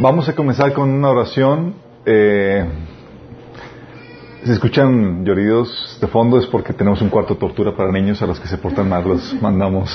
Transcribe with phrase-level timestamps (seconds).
[0.00, 1.74] Vamos a comenzar con una oración.
[2.06, 2.64] Eh,
[4.44, 8.26] si escuchan lloridos de fondo es porque tenemos un cuarto de tortura para niños a
[8.26, 9.90] los que se portan mal, los mandamos.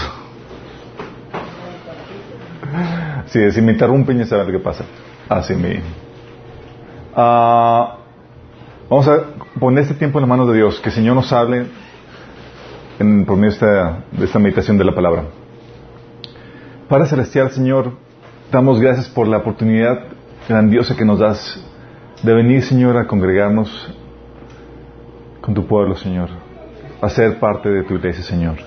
[3.27, 4.83] Si me interrumpen ya saben lo que pasa.
[5.29, 5.81] Así me.
[7.15, 7.99] Ah,
[8.89, 9.19] vamos a
[9.57, 11.67] poner este tiempo en las manos de Dios, que el Señor nos hable
[12.99, 15.23] en, por medio de esta, de esta meditación de la palabra.
[16.89, 18.02] Padre Celestial, Señor,
[18.53, 19.99] damos gracias por la oportunidad
[20.47, 21.59] grandiosa que nos das
[22.21, 23.91] de venir, Señor, a congregarnos
[25.41, 26.29] con tu pueblo, Señor,
[27.01, 28.57] a ser parte de tu iglesia, Señor.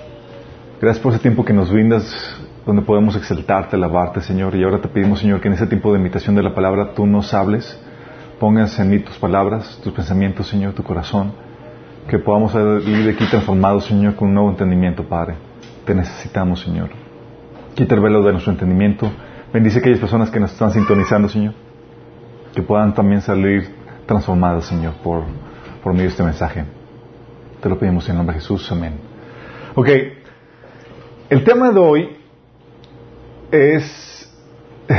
[0.81, 2.03] Gracias por ese tiempo que nos brindas
[2.65, 4.53] donde podemos exaltarte, alabarte, Señor.
[4.55, 7.07] Y ahora te pedimos, Señor, que en ese tiempo de imitación de la palabra tú
[7.07, 7.81] nos hables,
[8.41, 11.31] pongas en mí tus palabras, tus pensamientos, Señor, tu corazón,
[12.09, 15.35] que podamos salir de aquí transformados, Señor, con un nuevo entendimiento, Padre.
[15.85, 16.89] Te necesitamos, Señor.
[17.73, 19.09] Quita el velo de nuestro entendimiento.
[19.53, 21.53] Bendice a aquellas personas que nos están sintonizando, Señor.
[22.53, 23.69] Que puedan también salir
[24.05, 25.23] transformadas, Señor, por,
[25.83, 26.65] por medio de este mensaje.
[27.61, 28.69] Te lo pedimos en nombre de Jesús.
[28.71, 28.99] Amén.
[29.75, 29.89] Ok.
[31.29, 32.17] El tema de hoy
[33.51, 34.23] es...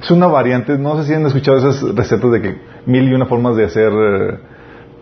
[0.00, 0.78] Es una variante.
[0.78, 3.92] No sé si han escuchado esas recetas de que mil y una formas de hacer
[3.92, 4.38] eh,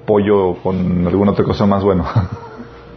[0.05, 2.05] pollo con alguna otra cosa más bueno.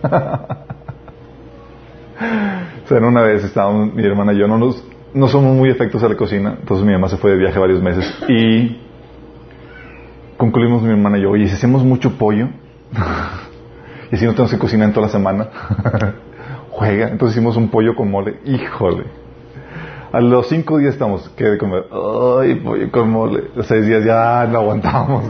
[2.90, 6.10] sea, una vez estábamos mi hermana y yo, no, nos, no somos muy efectos a
[6.10, 8.80] la cocina, entonces mi mamá se fue de viaje varios meses y
[10.38, 12.50] concluimos mi hermana y yo, oye, si hacemos mucho pollo
[14.12, 15.50] y si no tenemos que cocinar en toda la semana,
[16.72, 19.04] juega, entonces hicimos un pollo con mole, híjole.
[20.12, 21.86] A los cinco días estamos, ¿qué de comer?
[21.92, 23.44] Ay, pollo con mole.
[23.56, 25.24] Los seis días ya no aguantamos.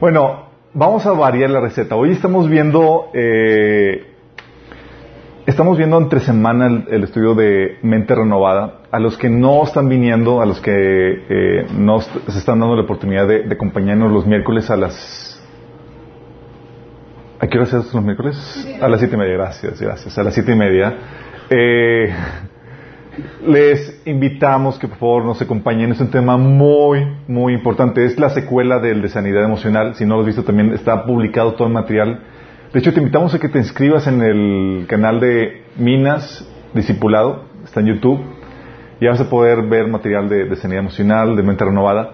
[0.00, 1.96] bueno, vamos a variar la receta.
[1.96, 4.07] Hoy estamos viendo eh,
[5.48, 8.82] Estamos viendo entre semana el, el, estudio de Mente Renovada.
[8.90, 12.82] A los que no están viniendo, a los que eh, no se están dando la
[12.82, 15.42] oportunidad de, acompañarnos los miércoles a las...
[17.40, 18.36] ¿A qué hora se los miércoles?
[18.78, 20.18] A las siete y media, gracias, gracias.
[20.18, 20.98] A las siete y media.
[21.48, 22.12] Eh,
[23.46, 25.92] les invitamos que por favor nos acompañen.
[25.92, 28.04] Es un tema muy, muy importante.
[28.04, 29.94] Es la secuela del de sanidad emocional.
[29.94, 32.20] Si no lo has visto también está publicado todo el material
[32.72, 37.80] de hecho, te invitamos a que te inscribas en el canal de Minas Discipulado, está
[37.80, 38.20] en YouTube,
[39.00, 42.12] y vas a poder ver material de, sanidad emocional, de mente renovada.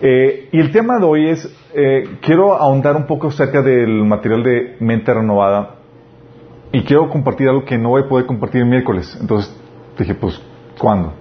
[0.00, 4.42] Eh, y el tema de hoy es, eh, quiero ahondar un poco acerca del material
[4.42, 5.76] de mente renovada,
[6.72, 9.16] y quiero compartir algo que no voy a poder compartir el miércoles.
[9.20, 9.54] Entonces
[9.96, 10.42] dije, pues,
[10.76, 11.12] ¿cuándo?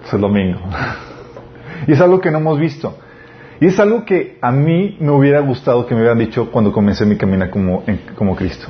[0.00, 0.60] Pues el domingo.
[1.86, 2.96] y es algo que no hemos visto.
[3.60, 7.04] Y es algo que a mí me hubiera gustado que me hubieran dicho cuando comencé
[7.04, 8.68] mi camino como, en, como Cristo.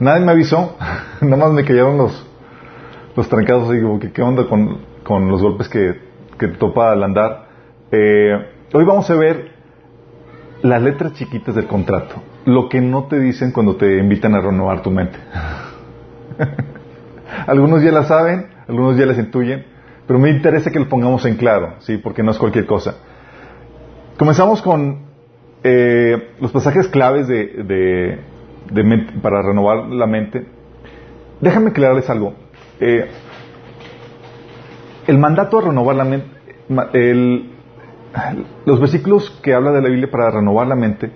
[0.00, 0.76] Nadie me avisó,
[1.22, 2.26] nada más me cayeron los,
[3.16, 5.98] los trancados y digo, ¿qué onda con, con los golpes que,
[6.38, 7.48] que topa al andar?
[7.90, 8.32] Eh,
[8.74, 9.50] hoy vamos a ver
[10.60, 14.82] las letras chiquitas del contrato, lo que no te dicen cuando te invitan a renovar
[14.82, 15.18] tu mente.
[17.46, 19.64] algunos ya la saben, algunos ya las intuyen,
[20.06, 21.96] pero me interesa que lo pongamos en claro, ¿sí?
[21.96, 22.96] porque no es cualquier cosa.
[24.18, 24.98] Comenzamos con
[25.62, 28.18] eh, los pasajes claves de,
[29.22, 30.44] para renovar la mente.
[31.40, 32.34] Déjame aclararles algo.
[32.80, 33.06] Eh,
[35.06, 36.28] el mandato a renovar la mente,
[38.66, 41.12] los versículos que habla de la Biblia para renovar la mente,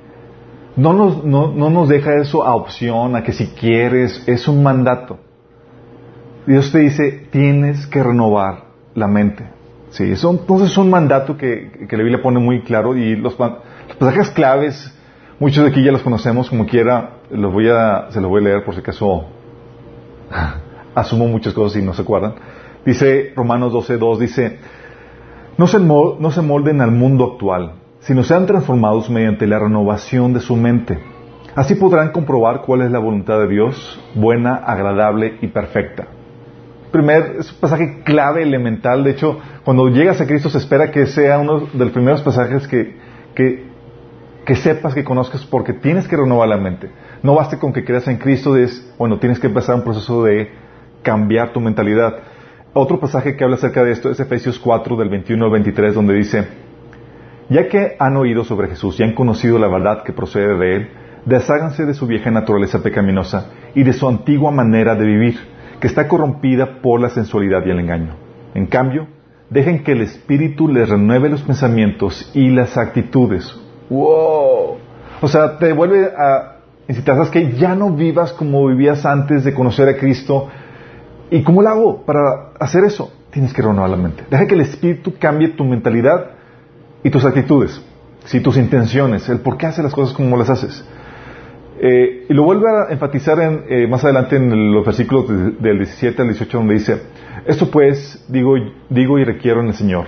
[0.76, 4.62] no nos, no, no nos deja eso a opción, a que si quieres, es un
[4.62, 5.18] mandato.
[6.46, 8.64] Dios te dice, tienes que renovar
[8.94, 9.61] la mente.
[9.92, 13.96] Sí, entonces es un mandato que, que la Biblia pone muy claro y los, los,
[13.98, 14.90] pasajes claves,
[15.38, 18.44] muchos de aquí ya los conocemos, como quiera, los voy a, se los voy a
[18.44, 19.26] leer por si acaso
[20.94, 22.36] asumo muchas cosas y no se acuerdan.
[22.86, 24.58] Dice Romanos 12.2, dice,
[25.58, 30.40] no se, no se molden al mundo actual, sino sean transformados mediante la renovación de
[30.40, 31.00] su mente.
[31.54, 36.06] Así podrán comprobar cuál es la voluntad de Dios, buena, agradable y perfecta.
[36.92, 39.02] Primer, es un pasaje clave, elemental.
[39.02, 42.68] De hecho, cuando llegas a Cristo se espera que sea uno de los primeros pasajes
[42.68, 42.96] que,
[43.34, 46.90] que, sepas, que conozcas, porque tienes que renovar la mente.
[47.22, 50.50] No baste con que creas en Cristo, es, bueno, tienes que empezar un proceso de
[51.02, 52.18] cambiar tu mentalidad.
[52.74, 56.14] Otro pasaje que habla acerca de esto es Efesios 4, del 21 al 23, donde
[56.14, 56.46] dice,
[57.48, 60.90] ya que han oído sobre Jesús y han conocido la verdad que procede de Él,
[61.24, 65.38] desháganse de su vieja naturaleza pecaminosa y de su antigua manera de vivir,
[65.82, 68.14] que está corrompida por la sensualidad y el engaño.
[68.54, 69.08] En cambio,
[69.50, 73.52] dejen que el Espíritu les renueve los pensamientos y las actitudes.
[73.90, 74.76] ¡Wow!
[75.20, 79.54] O sea, te vuelve a incitar, ¿sabes que Ya no vivas como vivías antes de
[79.54, 80.48] conocer a Cristo.
[81.32, 83.12] ¿Y cómo lo hago para hacer eso?
[83.32, 84.22] Tienes que renovar la mente.
[84.30, 86.26] Deja que el Espíritu cambie tu mentalidad
[87.02, 87.82] y tus actitudes,
[88.26, 90.84] si tus intenciones, el por qué haces las cosas como las haces.
[91.80, 95.26] Eh, y lo vuelve a enfatizar en, eh, más adelante en los versículos
[95.60, 97.02] del 17 al 18 donde dice,
[97.46, 98.54] esto pues digo,
[98.88, 100.06] digo y requiero en el Señor,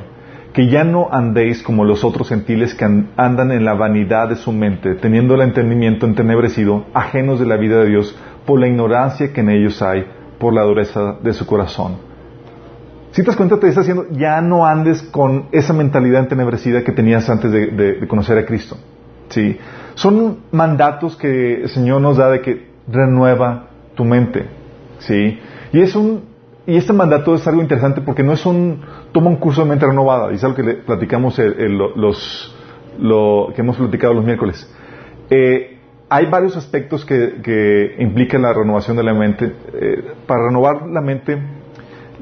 [0.52, 4.52] que ya no andéis como los otros gentiles que andan en la vanidad de su
[4.52, 9.40] mente, teniendo el entendimiento entenebrecido, ajenos de la vida de Dios, por la ignorancia que
[9.40, 10.06] en ellos hay,
[10.38, 11.96] por la dureza de su corazón.
[13.10, 16.92] Si te das cuenta, te está diciendo, ya no andes con esa mentalidad entenebrecida que
[16.92, 18.76] tenías antes de, de conocer a Cristo.
[19.28, 19.56] ¿Sí?
[19.94, 24.46] Son mandatos que el Señor nos da de que renueva tu mente.
[24.98, 25.38] ¿Sí?
[25.72, 26.34] Y es un
[26.66, 28.80] y este mandato es algo interesante porque no es un
[29.12, 32.56] toma un curso de mente renovada, y es algo que le platicamos los
[32.98, 34.72] lo que hemos platicado los miércoles.
[35.28, 39.52] Eh, hay varios aspectos que, que, implican la renovación de la mente.
[39.74, 41.38] Eh, para renovar la mente,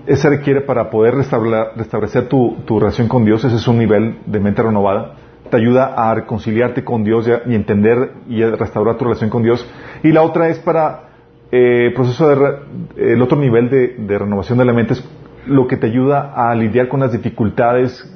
[0.07, 4.41] se requiere para poder restablecer tu, tu relación con Dios, ese es un nivel de
[4.41, 5.17] mente renovada
[5.53, 9.71] te ayuda a reconciliarte con Dios y entender y restaurar tu relación con Dios.
[10.03, 11.11] Y la otra es para
[11.51, 15.05] eh, proceso de el otro nivel de, renovación de la mente es
[15.45, 18.11] lo que te ayuda a lidiar con las dificultades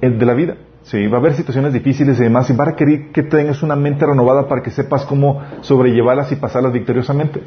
[0.00, 0.58] de la vida.
[0.82, 3.74] Sí, va a haber situaciones difíciles y demás, y va a requerir que tengas una
[3.74, 7.40] mente renovada para que sepas cómo sobrellevarlas y pasarlas victoriosamente.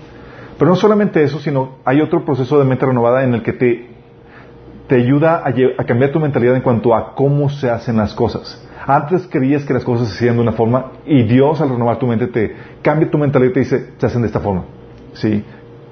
[0.57, 3.87] Pero no solamente eso, sino hay otro proceso de mente renovada en el que te,
[4.87, 8.68] te ayuda a, a cambiar tu mentalidad en cuanto a cómo se hacen las cosas.
[8.85, 12.07] Antes creías que las cosas se hacían de una forma y Dios al renovar tu
[12.07, 14.63] mente te cambia tu mentalidad y te dice, se hacen de esta forma.
[15.13, 15.43] ¿Sí?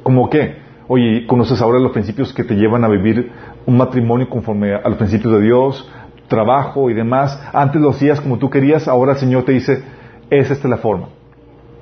[0.04, 0.58] ¿Cómo qué?
[0.88, 3.32] Oye, conoces ahora los principios que te llevan a vivir
[3.66, 5.92] un matrimonio conforme a los principios de Dios,
[6.28, 7.42] trabajo y demás.
[7.54, 9.84] Antes lo hacías como tú querías, ahora el Señor te dice,
[10.30, 11.10] es esta la forma.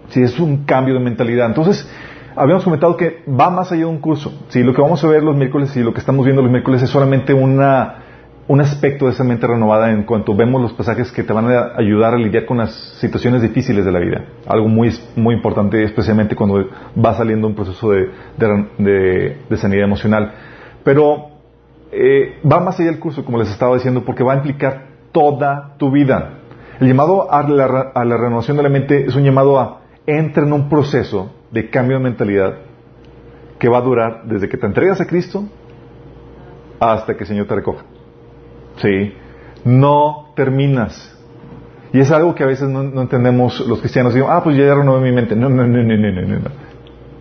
[0.10, 1.48] Sí, es un cambio de mentalidad.
[1.48, 1.88] Entonces,
[2.36, 4.34] habíamos comentado que va más allá de un curso.
[4.50, 6.82] Sí, lo que vamos a ver los miércoles y lo que estamos viendo los miércoles
[6.82, 8.05] es solamente una
[8.48, 11.74] un aspecto de esa mente renovada en cuanto vemos los pasajes que te van a
[11.78, 14.24] ayudar a lidiar con las situaciones difíciles de la vida.
[14.46, 16.68] Algo muy, muy importante, especialmente cuando
[17.04, 20.32] va saliendo un proceso de, sanidad emocional.
[20.84, 21.30] Pero
[21.92, 25.76] eh, va más allá del curso, como les estaba diciendo, porque va a implicar toda
[25.78, 26.40] tu vida.
[26.80, 30.70] El llamado a la, renovación de la mente es un llamado a entra en un
[30.70, 32.58] proceso de cambio de mentalidad
[33.58, 35.46] que va a durar desde que te entregas a Cristo
[36.80, 37.86] hasta que el Señor te recoja.
[38.78, 39.14] ¿Sí?
[39.64, 41.12] No terminas.
[41.94, 44.14] Y es algo que a veces no, entendemos los cristianos.
[44.14, 45.36] Digo, ah, pues ya renové mi mente.
[45.36, 46.50] No, no, no, no, no, no, no.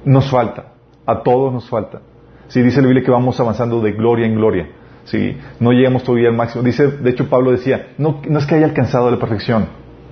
[0.04, 0.72] Nos falta.
[1.06, 2.00] A todos nos falta.
[2.48, 4.68] Sí, dice la Biblia que vamos avanzando de gloria en gloria.
[5.04, 6.64] Sí, no llegamos todavía al máximo.
[6.64, 9.66] Dice, de hecho, Pablo decía, no, no es que haya alcanzado la perfección,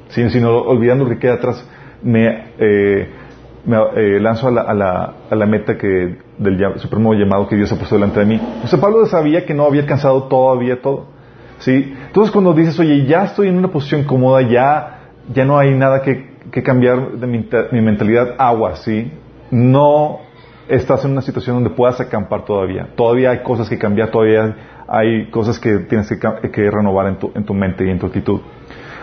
[0.09, 1.67] sino olvidando lo que queda atrás,
[2.03, 3.09] me, eh,
[3.65, 7.57] me eh, lanzo a la, a, la, a la, meta que del supremo llamado que
[7.57, 8.41] Dios ha puesto delante de mí.
[8.71, 11.07] O Pablo sabía que no había alcanzado todavía todo.
[11.63, 11.95] ¿Sí?
[12.07, 16.03] Entonces cuando dices, oye, ya estoy en una posición cómoda, ya, ya no hay nada
[16.03, 16.33] que,
[16.65, 19.13] cambiar de mi, mentalidad, agua, ¿sí?
[19.53, 20.19] No
[20.69, 22.89] estás en una situación donde puedas acampar todavía.
[22.97, 24.57] Todavía hay cosas que cambiar, todavía
[24.89, 28.41] hay cosas que tienes que, renovar en tu, tu mente y en tu actitud.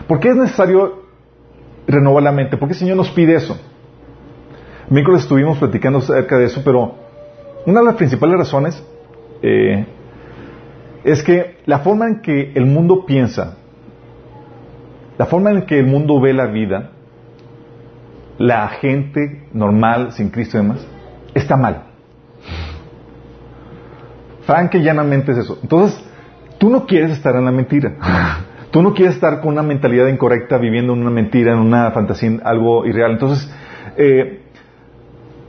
[0.05, 1.03] ¿Por qué es necesario
[1.87, 2.57] renovar la mente?
[2.57, 3.57] ¿Por qué el Señor nos pide eso?
[4.89, 6.95] Miércoles estuvimos platicando acerca de eso, pero
[7.65, 8.83] una de las principales razones
[9.41, 9.85] eh,
[11.03, 13.57] es que la forma en que el mundo piensa,
[15.17, 16.91] la forma en que el mundo ve la vida,
[18.37, 20.87] la gente normal, sin Cristo y demás,
[21.33, 21.83] está mal.
[24.45, 25.59] Frank y llanamente es eso.
[25.61, 26.03] Entonces,
[26.57, 27.95] tú no quieres estar en la mentira.
[28.71, 32.29] Tú no quieres estar con una mentalidad incorrecta, viviendo en una mentira, en una fantasía,
[32.29, 33.13] en algo irreal.
[33.13, 33.51] Entonces,
[33.97, 34.43] eh,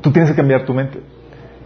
[0.01, 1.01] tú tienes que cambiar tu mente.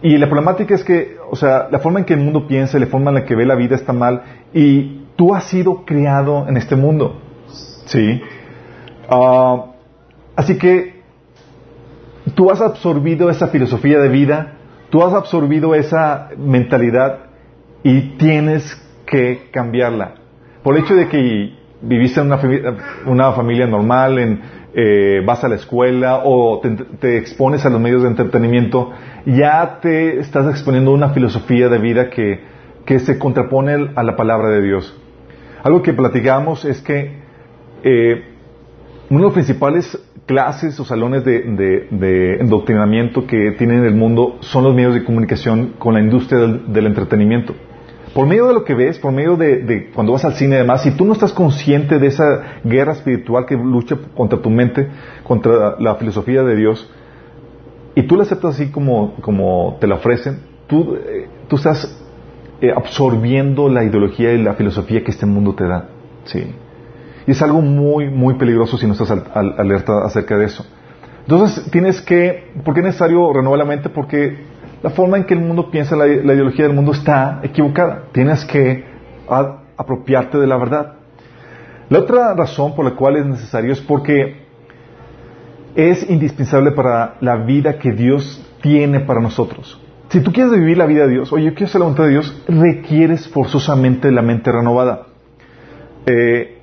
[0.01, 2.87] Y la problemática es que, o sea, la forma en que el mundo piensa, la
[2.87, 4.21] forma en la que ve la vida está mal
[4.53, 7.19] y tú has sido creado en este mundo.
[7.87, 8.21] ¿Sí?
[9.09, 9.65] Ah,
[10.37, 11.01] así que
[12.35, 14.53] tú has absorbido esa filosofía de vida,
[14.89, 17.25] tú has absorbido esa mentalidad
[17.83, 18.63] y tienes
[19.05, 20.15] que cambiarla.
[20.63, 22.39] Por el hecho de que viviste en una,
[23.07, 24.41] una familia normal, en,
[24.77, 26.59] eh, vas a la escuela o
[26.99, 28.91] te, expones a los medios de entretenimiento,
[29.25, 32.41] ya te estás exponiendo una filosofía de vida que,
[32.85, 34.93] que se contrapone a la palabra de Dios.
[35.63, 37.21] Algo que platicamos es que
[37.83, 38.23] eh,
[39.09, 41.41] uno de los principales clases o salones de,
[41.91, 46.47] de, endoctrinamiento que tienen en el mundo son los medios de comunicación con la industria
[46.47, 47.55] del entretenimiento
[48.15, 50.83] por medio de lo que ves, por medio de, cuando vas al cine y demás,
[50.83, 54.87] si tú no estás consciente de esa guerra espiritual que lucha contra tu mente,
[55.25, 56.89] contra la filosofía de Dios,
[57.93, 62.01] y tú la aceptas así como, como te la ofrecen, tú, eh, estás
[62.61, 65.89] eh, absorbiendo la ideología y la filosofía que este mundo te da.
[66.23, 66.55] Sí.
[67.27, 70.65] Y es algo muy, muy peligroso si no estás alerta acerca de eso.
[71.23, 73.89] Entonces tienes que, ¿por qué es necesario renovar la mente?
[73.89, 74.54] Porque
[74.85, 78.03] la forma en que el mundo piensa, la, ideología del mundo está equivocada.
[78.11, 78.85] Tienes que
[79.77, 80.93] apropiarte de la verdad.
[81.89, 84.43] La otra razón por la cual es necesario es porque
[85.73, 89.81] es indispensable para la vida que Dios tiene para nosotros.
[90.09, 92.11] Si tú quieres vivir la vida de Dios, oye, yo quiero hacer la voluntad de
[92.11, 95.07] Dios, requieres forzosamente la mente renovada.
[96.05, 96.59] Eh,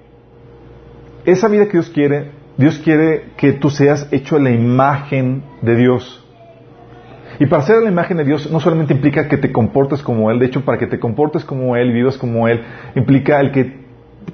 [1.25, 5.75] esa vida que Dios quiere, Dios quiere que tú seas hecho a la imagen de
[5.75, 6.22] Dios.
[7.39, 10.39] Y para ser la imagen de Dios no solamente implica que te comportes como Él,
[10.39, 12.63] de hecho para que te comportes como Él, vivas como Él,
[12.95, 13.83] implica el que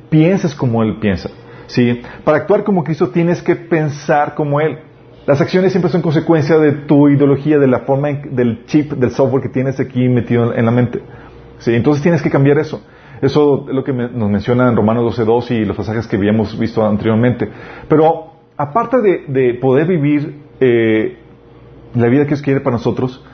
[0.08, 1.30] pienses como Él piensa.
[1.66, 2.02] ¿sí?
[2.24, 4.78] Para actuar como Cristo tienes que pensar como Él.
[5.26, 9.42] Las acciones siempre son consecuencia de tu ideología, de la forma del chip, del software
[9.42, 11.02] que tienes aquí metido en la mente.
[11.58, 11.74] ¿sí?
[11.74, 12.82] Entonces tienes que cambiar eso.
[13.20, 16.86] Eso es lo que nos menciona en Romanos 12.2 y los pasajes que habíamos visto
[16.86, 17.48] anteriormente.
[17.88, 18.96] Pero aparte
[19.28, 21.18] de, poder vivir eh,
[21.94, 23.24] la vida que Dios quiere para nosotros,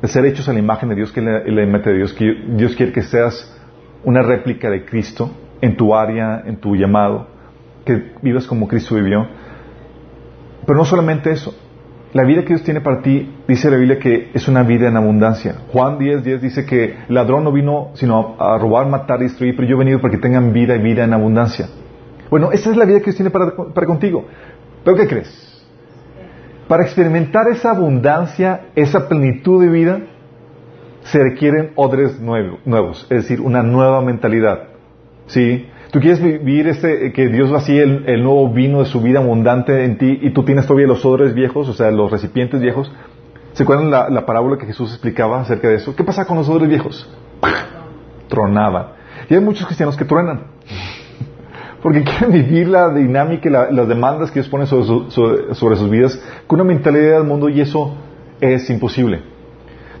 [0.00, 2.16] de ser hechos a la imagen de Dios, que es la, imagen de Dios,
[2.56, 3.58] Dios quiere que seas
[4.04, 7.26] una réplica de Cristo en tu área, en tu llamado,
[7.84, 9.26] que vivas como Cristo vivió.
[10.66, 11.54] Pero no solamente eso.
[12.12, 14.96] La vida que Dios tiene para ti, dice la Biblia que es una vida en
[14.96, 15.56] abundancia.
[15.72, 19.56] Juan 10, 10 dice que el ladrón no vino sino a robar, matar y destruir,
[19.56, 21.68] pero yo he venido para que tengan vida y vida en abundancia.
[22.30, 24.26] Bueno, esa es la vida que Dios tiene para, para contigo.
[24.84, 25.53] ¿Pero qué crees?
[26.68, 30.00] Para experimentar esa abundancia, esa plenitud de vida,
[31.02, 34.68] se requieren odres nuevos, es decir, una nueva mentalidad.
[35.26, 35.68] ¿Sí?
[35.90, 39.84] Tú quieres vivir este, que Dios vacíe el, el, nuevo vino de su vida abundante
[39.84, 42.90] en ti y tú tienes todavía los odres viejos, o sea, los recipientes viejos.
[43.52, 45.94] ¿Se acuerdan la, la parábola que Jesús explicaba acerca de eso?
[45.94, 47.08] ¿Qué pasa con los odres viejos?
[48.28, 48.86] Tronaban.
[49.28, 50.54] Y hay muchos cristianos que truenan
[51.84, 56.58] porque quieren vivir la dinámica y las demandas que Dios pone sobre, sus vidas con
[56.58, 57.94] una mentalidad del mundo y eso
[58.40, 59.20] es imposible.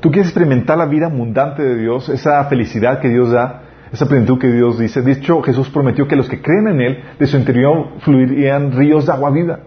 [0.00, 4.38] Tú quieres experimentar la vida abundante de Dios, esa felicidad que Dios da, esa plenitud
[4.38, 5.02] que Dios dice.
[5.02, 9.04] De hecho, Jesús prometió que los que creen en Él, de su interior fluirían ríos
[9.04, 9.60] de agua viva.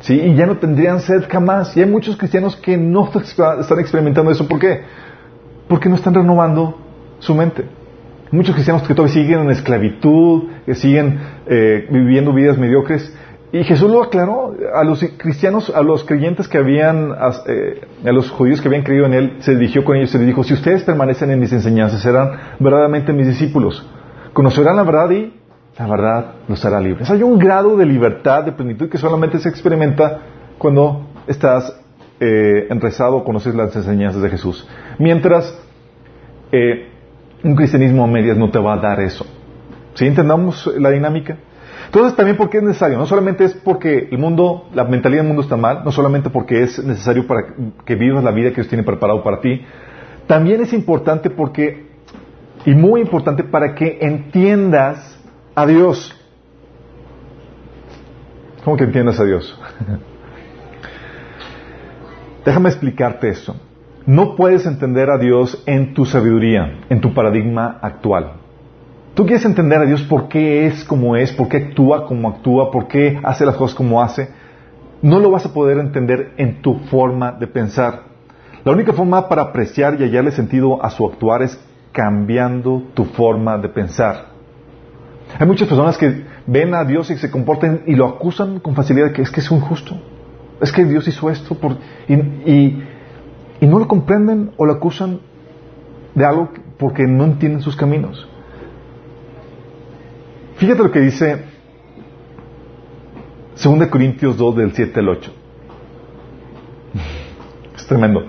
[0.00, 0.20] ¿Sí?
[0.20, 1.74] Y ya no tendrían sed jamás.
[1.74, 4.46] Y hay muchos cristianos que no están experimentando eso.
[4.46, 4.82] ¿Por qué?
[5.68, 6.78] Porque no están renovando
[7.18, 7.79] su mente.
[8.32, 13.16] Muchos cristianos que todavía siguen en esclavitud, que siguen eh, viviendo vidas mediocres.
[13.52, 17.12] Y Jesús lo aclaró a los cristianos, a los creyentes que habían,
[17.48, 20.28] eh, a los judíos que habían creído en Él, se dirigió con ellos y les
[20.28, 23.84] dijo, si ustedes permanecen en mis enseñanzas, serán verdaderamente mis discípulos.
[24.32, 25.34] Conocerán la verdad y
[25.76, 27.10] la verdad los hará libres.
[27.10, 30.20] Hay un grado de libertad, de plenitud que solamente se experimenta
[30.56, 31.76] cuando estás
[32.20, 34.68] eh, enrezado o conoces las enseñanzas de Jesús.
[34.98, 35.58] Mientras
[36.52, 36.89] eh,
[37.42, 39.26] un cristianismo a medias no te va a dar eso.
[39.94, 41.36] ¿Sí entendamos la dinámica?
[41.86, 45.42] Entonces también porque es necesario, no solamente es porque el mundo, la mentalidad del mundo
[45.42, 47.54] está mal, no solamente porque es necesario para
[47.84, 49.62] que vivas la vida que Dios tiene preparado para ti,
[50.28, 51.88] también es importante porque,
[52.64, 55.18] y muy importante para que entiendas
[55.56, 56.16] a Dios.
[58.62, 59.58] ¿Cómo que entiendas a Dios?
[62.44, 63.56] Déjame explicarte eso.
[64.06, 68.32] No puedes entender a Dios en tu sabiduría, en tu paradigma actual.
[69.14, 72.70] Tú quieres entender a Dios por qué es como es, por qué actúa como actúa,
[72.70, 74.30] por qué hace las cosas como hace.
[75.02, 78.04] No lo vas a poder entender en tu forma de pensar.
[78.64, 81.58] La única forma para apreciar y hallarle sentido a su actuar es
[81.92, 84.26] cambiando tu forma de pensar.
[85.38, 89.12] Hay muchas personas que ven a Dios y se comportan y lo acusan con facilidad
[89.12, 89.96] que es que es injusto.
[90.60, 91.76] Es que Dios hizo esto por,
[92.08, 92.82] y
[93.66, 95.20] no lo comprenden o lo acusan
[96.14, 98.26] de algo porque no entienden sus caminos.
[100.56, 101.44] Fíjate lo que dice
[103.62, 105.32] 2 Corintios 2 del 7 al 8.
[107.76, 108.24] Es tremendo.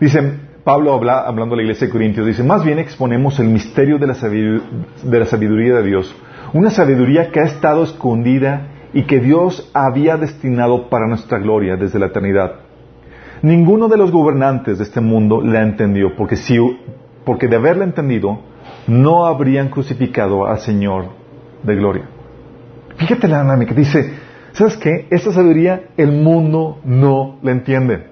[0.00, 3.98] Dice, Pablo habla, hablando a la iglesia de Corintios, dice, más bien exponemos el misterio
[3.98, 6.14] de la, de la sabiduría de Dios,
[6.52, 11.98] una sabiduría que ha estado escondida y que Dios había destinado para nuestra gloria desde
[11.98, 12.61] la eternidad
[13.42, 16.56] Ninguno de los gobernantes de este mundo la entendió, porque, si,
[17.24, 18.38] porque de haberla entendido,
[18.86, 21.06] no habrían crucificado al Señor
[21.64, 22.04] de gloria.
[22.96, 24.14] Fíjate la dinámica, dice,
[24.52, 25.08] ¿sabes qué?
[25.10, 28.06] Esta sabiduría el mundo no la entiende.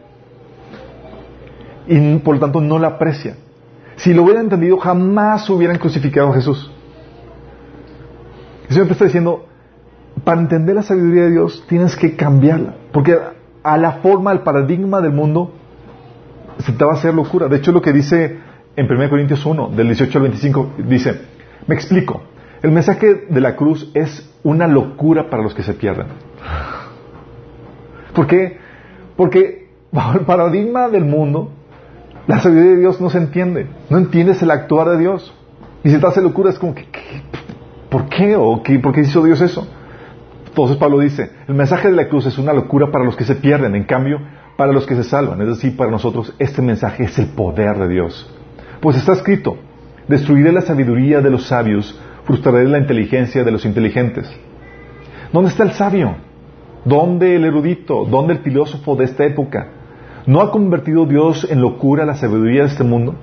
[1.87, 3.37] Y por lo tanto no la aprecia.
[3.97, 6.73] Si lo hubieran entendido, jamás hubieran crucificado a Jesús.
[8.69, 9.47] El Señor te está diciendo,
[10.25, 12.75] para entender la sabiduría de Dios tienes que cambiarla.
[12.93, 13.17] Porque
[13.63, 15.53] a la forma, al paradigma del mundo,
[16.59, 17.49] se te va a hacer locura.
[17.49, 18.39] De hecho, lo que dice
[18.77, 21.21] en 1 Corintios 1, del 18 al 25, dice,
[21.67, 22.23] me explico,
[22.63, 26.07] el mensaje de la cruz es una locura para los que se pierden.
[28.15, 28.59] ¿Por qué?
[29.17, 31.51] Porque bajo el paradigma del mundo,
[32.27, 33.67] la sabiduría de Dios no se entiende.
[33.89, 35.35] No entiendes el actuar de Dios.
[35.83, 36.87] Y si te hace locura, es como que,
[37.89, 38.37] ¿por qué?
[38.37, 39.67] ¿O qué, por qué hizo Dios eso?
[40.51, 43.37] Entonces Pablo dice, el mensaje de la cruz es una locura para los que se
[43.37, 44.19] pierden, en cambio,
[44.57, 45.41] para los que se salvan.
[45.41, 48.29] Es decir, para nosotros este mensaje es el poder de Dios.
[48.81, 49.57] Pues está escrito,
[50.09, 54.29] destruiré la sabiduría de los sabios, frustraré la inteligencia de los inteligentes.
[55.33, 56.17] ¿Dónde está el sabio?
[56.85, 58.05] ¿Dónde el erudito?
[58.05, 59.69] ¿Dónde el filósofo de esta época?
[60.27, 63.15] ¿No ha convertido Dios en locura la sabiduría de este mundo?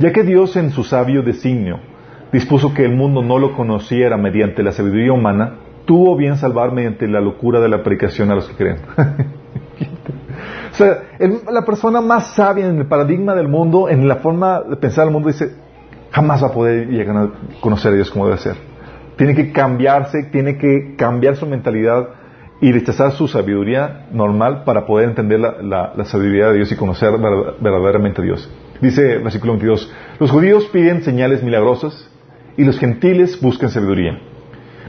[0.00, 1.78] Ya que Dios en su sabio designio
[2.32, 7.06] dispuso que el mundo no lo conociera mediante la sabiduría humana, tuvo bien salvar mediante
[7.08, 8.78] la locura de la predicación a los que creen.
[10.72, 11.02] o sea,
[11.50, 15.12] la persona más sabia en el paradigma del mundo, en la forma de pensar del
[15.12, 15.54] mundo, dice,
[16.10, 18.56] jamás va a poder llegar a conocer a Dios como debe ser.
[19.16, 22.08] Tiene que cambiarse, tiene que cambiar su mentalidad
[22.60, 27.10] y rechazar su sabiduría normal para poder entender la, sabiduría de Dios y conocer
[27.60, 28.48] verdaderamente a Dios.
[28.80, 32.08] Dice el versículo 22, los judíos piden señales milagrosas
[32.56, 34.31] y los gentiles buscan sabiduría.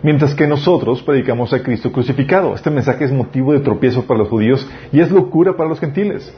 [0.04, 2.54] Mientras que nosotros predicamos a Cristo crucificado.
[2.54, 6.36] Este mensaje es motivo de tropiezo para los judíos y es locura para los gentiles.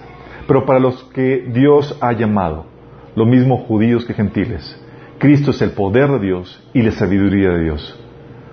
[0.48, 2.68] Pero para los que Dios ha llamado,
[3.16, 4.80] lo mismo judíos que gentiles,
[5.18, 8.00] Cristo es el poder de Dios y la sabiduría de Dios.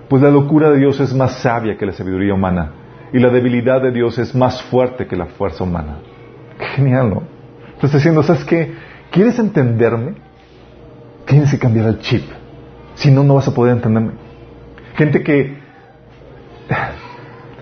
[0.09, 2.71] Pues la locura de Dios es más sabia que la sabiduría humana
[3.13, 5.99] y la debilidad de Dios es más fuerte que la fuerza humana.
[6.75, 7.23] genial, ¿no?
[7.75, 8.73] Estás diciendo, ¿sabes qué?
[9.11, 10.15] ¿Quieres entenderme?
[11.25, 12.23] Tienes que cambiar el chip.
[12.95, 14.22] Si no, no vas a poder entenderme.
[14.95, 15.57] Gente que...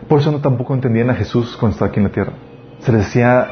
[0.07, 2.33] Por eso no tampoco entendían a Jesús cuando estaba aquí en la tierra.
[2.79, 3.47] Se les decía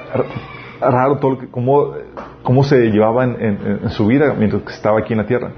[0.81, 5.25] raro todo lo que, cómo, se llevaba en, su vida mientras estaba aquí en la
[5.25, 5.51] tierra.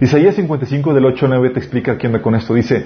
[0.00, 2.54] Isaías 55 del 8 al 9 te explica qué anda con esto.
[2.54, 2.84] Dice,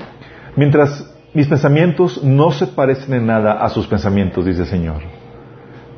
[0.57, 5.03] mientras mis pensamientos no se parecen en nada a sus pensamientos, dice el Señor.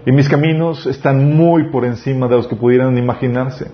[0.05, 3.71] Y mis caminos están muy por encima de los que pudieran imaginarse.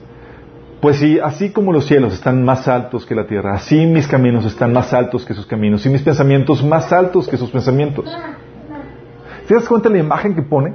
[0.80, 4.44] Pues si así como los cielos están más altos que la tierra, así mis caminos
[4.44, 8.06] están más altos que sus caminos y mis pensamientos más altos que sus pensamientos.
[9.48, 10.74] ¿Te das cuenta de la imagen que pone?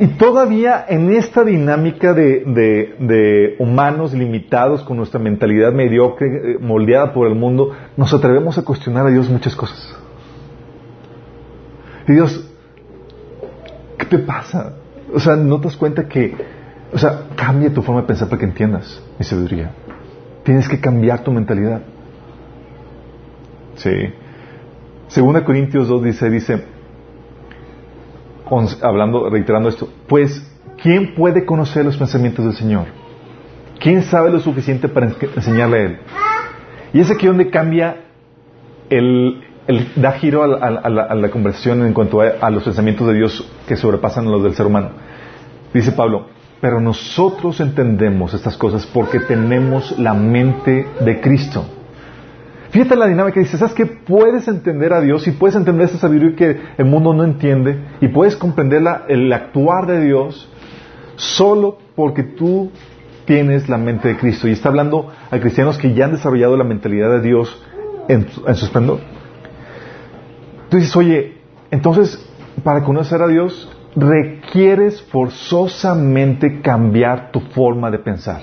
[0.00, 7.26] Y todavía en esta dinámica de, humanos limitados con nuestra mentalidad mediocre, eh, moldeada por
[7.26, 9.96] el mundo, nos atrevemos a cuestionar a Dios muchas cosas.
[12.06, 12.48] Y Dios,
[13.98, 14.76] ¿qué te pasa?
[15.12, 16.32] O sea, ¿no te das cuenta que,
[16.92, 19.72] o sea, cambia tu forma de pensar para que entiendas mi sabiduría?
[20.44, 21.82] Tienes que cambiar tu mentalidad.
[23.76, 23.90] Sí.
[25.08, 26.64] Segunda Corintios 2 dice, dice,
[28.82, 30.42] hablando, reiterando esto, pues,
[30.82, 32.86] ¿quién puede conocer los pensamientos del Señor?
[33.78, 35.98] ¿Quién sabe lo suficiente para enseñarle a Él?
[36.92, 38.04] Y es aquí donde cambia
[38.90, 39.44] el,
[39.96, 44.42] da giro a, la, conversación en cuanto a, los pensamientos de Dios que sobrepasan los
[44.42, 44.90] del ser humano.
[45.72, 46.26] Dice Pablo,
[46.60, 51.64] pero nosotros entendemos estas cosas porque tenemos la mente de Cristo.
[52.70, 56.36] Fíjate la dinámica, dice, ¿sabes que Puedes entender a Dios y puedes entender esa sabiduría
[56.36, 60.50] que el mundo no entiende y puedes comprender el actuar de Dios
[61.16, 62.70] solo porque tú
[63.24, 64.48] tienes la mente de Cristo.
[64.48, 67.62] Y está hablando a cristianos que ya han desarrollado la mentalidad de Dios
[68.08, 69.00] en, en su esplendor.
[70.70, 71.36] Tú dices, oye,
[71.70, 72.26] entonces,
[72.64, 78.42] para conocer a Dios, requieres forzosamente cambiar tu forma de pensar.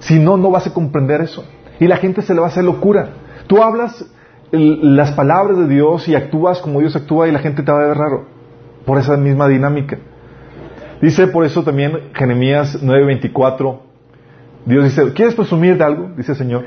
[0.00, 1.44] Si no, no vas a comprender eso.
[1.80, 3.10] Y la gente se le va a hacer locura.
[3.46, 4.04] Tú hablas
[4.50, 7.86] las palabras de Dios y actúas como Dios actúa y la gente te va a
[7.88, 8.26] ver raro.
[8.86, 9.98] Por esa misma dinámica.
[11.02, 13.80] Dice por eso también Jeremías 9:24.
[14.64, 16.10] Dios dice, ¿quieres presumir de algo?
[16.16, 16.66] Dice el Señor.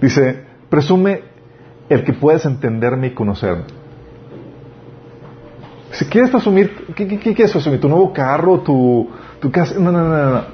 [0.00, 1.22] Dice, presume
[1.88, 3.64] el que puedas entenderme y conocerme.
[5.92, 7.80] Si quieres presumir, ¿qué, quieres presumir?
[7.80, 8.60] ¿Tu nuevo carro?
[8.60, 9.78] ¿Tu, tu casa?
[9.78, 10.44] No, no, no, no.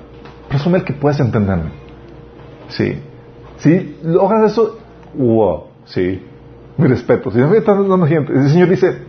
[0.49, 1.71] Presume que puedas entenderme.
[2.69, 3.01] Sí.
[3.59, 4.79] Si logras eso,
[5.15, 6.23] wow, sí,
[6.77, 7.31] mi respeto.
[7.31, 8.89] Si dando gente, el Señor dice,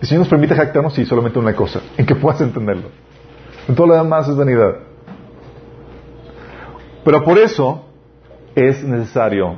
[0.00, 2.88] el Señor nos permite jactarnos y solamente una cosa, en que puedas entenderlo.
[3.68, 4.78] En todo lo demás es vanidad.
[7.04, 7.84] Pero por eso
[8.54, 9.56] es necesario,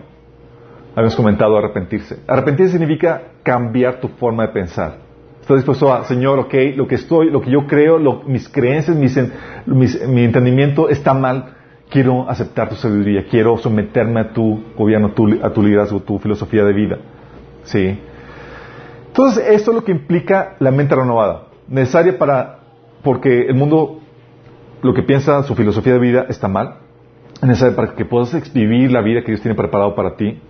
[0.94, 2.18] habíamos comentado, arrepentirse.
[2.26, 5.09] Arrepentirse significa cambiar tu forma de pensar.
[5.50, 10.24] Estás dispuesto a, Señor, ok, lo que estoy, lo que yo creo, mis creencias, mi
[10.24, 11.56] entendimiento está mal
[11.90, 16.72] quiero aceptar tu sabiduría, quiero someterme a tu gobierno, a tu liderazgo, tu filosofía de
[16.72, 16.98] vida.
[17.64, 17.98] ¿Sí?
[19.08, 22.60] Entonces, esto es lo que implica la mente renovada, necesaria para,
[23.02, 23.98] porque el mundo
[24.82, 26.76] lo que piensa, su filosofía de vida está mal.
[27.34, 30.40] Es necesario para que puedas vivir la vida que Dios tiene preparado para ti,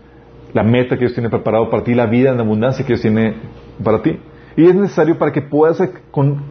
[0.53, 3.35] la meta que Dios tiene preparado para ti, la vida en abundancia que Dios tiene
[3.83, 4.19] para ti.
[4.57, 5.81] Y es necesario para que puedas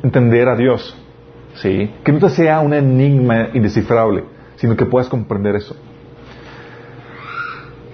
[0.04, 0.96] entender a Dios.
[1.56, 1.92] ¿sí?
[2.04, 4.24] Que no te sea un enigma indescifrable,
[4.56, 5.76] sino que puedas comprender eso.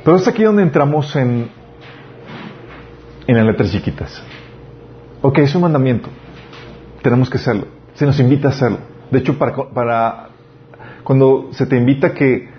[0.04, 1.50] Pero es aquí donde entramos en,
[3.26, 4.24] en las letras chiquitas.
[5.22, 6.10] Ok, es un mandamiento.
[7.02, 7.66] Tenemos que hacerlo.
[7.96, 8.78] Se nos invita a hacerlo.
[9.10, 10.30] De hecho, para, para
[11.04, 12.50] cuando se te invita que,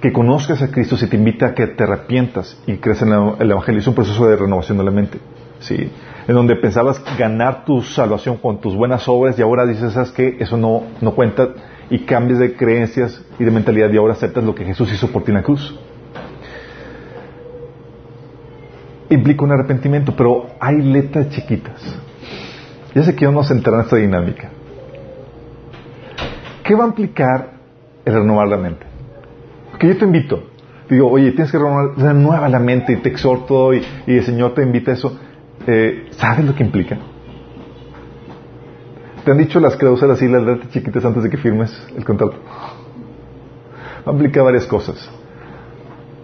[0.00, 3.50] que conozcas a Cristo, se te invita a que te arrepientas y creas en el
[3.50, 3.80] Evangelio.
[3.80, 5.18] Es un proceso de renovación de la mente.
[5.60, 5.90] ¿sí?
[6.26, 10.36] En donde pensabas ganar tu salvación con tus buenas obras y ahora dices, ¿sabes qué?
[10.40, 11.50] Eso no, no cuenta
[11.90, 15.22] y cambias de creencias y de mentalidad y ahora aceptas lo que Jesús hizo por
[15.22, 15.78] ti en la cruz.
[19.10, 21.80] Implica un arrepentimiento, pero hay letras chiquitas.
[22.94, 24.50] Ya sé que vamos a entrar en esta dinámica.
[26.62, 27.50] ¿Qué va a implicar
[28.04, 28.86] el renovar la mente?
[29.78, 30.44] Que yo te invito.
[30.88, 34.54] Digo, oye, tienes que renovar, renueva la mente y te exhorto y, y el Señor
[34.54, 35.18] te invita a eso.
[35.66, 36.98] Eh, ¿Sabes lo que implica?
[39.24, 42.36] ¿Te han dicho las cláusulas y las letras chiquitas antes de que firmes el contrato?
[44.06, 45.10] Va a implicar varias cosas.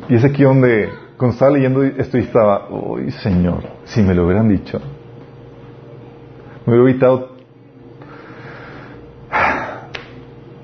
[0.09, 4.27] Y es aquí donde, cuando estaba leyendo esto y estaba, uy Señor, si me lo
[4.27, 4.81] hubieran dicho,
[6.67, 7.31] me hubiera evitado.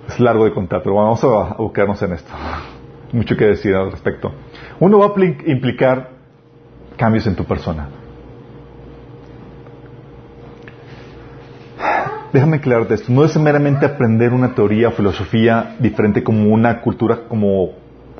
[0.08, 2.30] Es largo de contar, pero vamos a buscarnos en esto.
[3.12, 4.32] Mucho que decir al respecto.
[4.80, 6.10] Uno va a implicar
[6.98, 7.88] cambios en tu persona.
[12.36, 17.20] Déjame aclararte esto, no es meramente aprender una teoría o filosofía diferente como una cultura,
[17.28, 17.70] como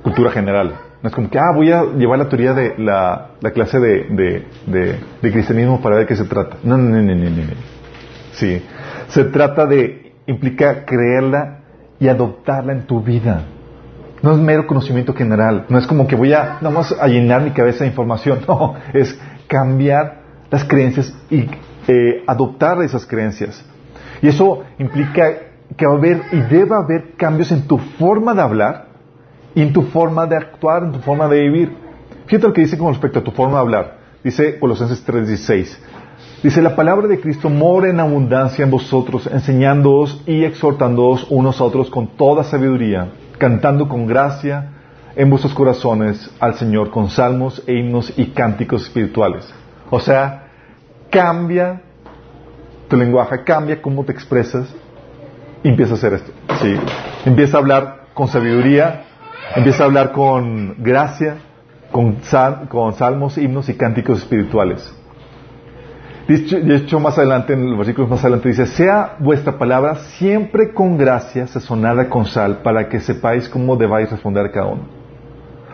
[0.02, 0.74] cultura general.
[1.02, 5.31] No es como que, ah, voy a llevar la teoría de la, clase de, de,
[5.33, 6.57] cristianismo para ver qué se trata.
[6.64, 7.52] No, no, no, no, no, no.
[8.33, 8.62] Sí.
[9.09, 11.59] Se trata de, implica creerla
[12.00, 13.44] y adoptarla en tu vida.
[14.22, 15.66] No es mero conocimiento general.
[15.68, 18.40] No es como que voy a, vamos a llenar mi cabeza de información.
[18.48, 21.50] No, es cambiar las creencias y
[21.87, 23.62] eh, adoptar esas creencias.
[24.22, 25.33] Y eso implica
[25.76, 28.87] que va a haber y debe haber cambios en tu forma de hablar
[29.62, 31.72] en tu forma de actuar, en tu forma de vivir.
[32.26, 33.98] Fíjate lo que dice con respecto a tu forma de hablar.
[34.22, 35.79] Dice Colosenses 3:16.
[36.42, 41.64] Dice, la palabra de Cristo mora en abundancia en vosotros, enseñándoos y exhortándoos unos a
[41.64, 44.72] otros con toda sabiduría, cantando con gracia
[45.16, 49.52] en vuestros corazones al Señor con salmos e himnos y cánticos espirituales.
[49.90, 50.48] O sea,
[51.11, 51.83] cambia
[52.88, 54.72] tu lenguaje cambia, cómo te expresas
[55.62, 56.33] y empieza a hacer esto.
[56.61, 56.75] ¿sí?
[57.25, 59.05] Empieza a hablar con sabiduría,
[59.55, 61.37] empieza a hablar con gracia,
[61.90, 62.18] con,
[62.68, 64.94] con salmos, himnos y cánticos espirituales.
[66.29, 70.99] De hecho, más adelante, en los versículos más adelante dice, sea vuestra palabra siempre con
[70.99, 74.83] gracia, sazonada con sal, para que sepáis cómo debáis responder a cada uno.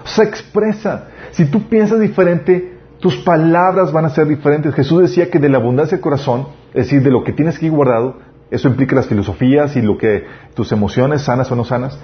[0.04, 1.08] Se expresa.
[1.30, 4.74] Si tú piensas diferente, tus palabras van a ser diferentes.
[4.74, 7.68] Jesús decía que de la abundancia del corazón es decir, de lo que tienes aquí
[7.68, 8.16] guardado,
[8.50, 11.98] eso implica las filosofías y lo que tus emociones, sanas o no sanas,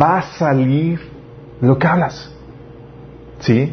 [0.00, 1.00] va a salir
[1.60, 2.32] lo que hablas.
[3.40, 3.72] ¿Sí?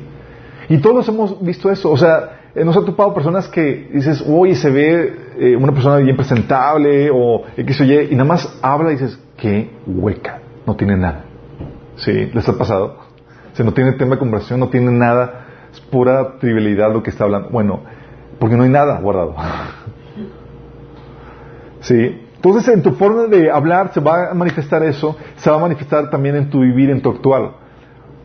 [0.70, 1.92] Y todos hemos visto eso.
[1.92, 5.98] O sea, eh, nos ha topado personas que dices, oye, se ve eh, una persona
[5.98, 10.76] bien presentable o X o Y, y nada más habla y dices, qué hueca, no
[10.76, 11.26] tiene nada.
[11.98, 12.12] ¿Sí?
[12.34, 12.98] ¿Les ha pasado?
[13.52, 17.10] O sea, no tiene tema de conversación, no tiene nada, es pura trivialidad lo que
[17.10, 17.50] está hablando.
[17.50, 17.82] Bueno,
[18.40, 19.36] porque no hay nada guardado.
[21.86, 22.20] ¿Sí?
[22.36, 26.10] Entonces, en tu forma de hablar se va a manifestar eso, se va a manifestar
[26.10, 27.52] también en tu vivir, en tu actual.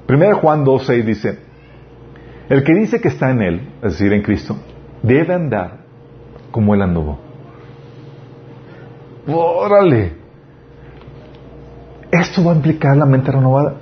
[0.06, 1.38] Primero Juan 2.6 dice,
[2.48, 4.56] el que dice que está en Él, es decir, en Cristo,
[5.02, 5.80] debe andar
[6.50, 7.18] como Él anduvo.
[9.26, 10.14] ¡Órale!
[12.10, 13.74] Esto va a implicar la mente renovada.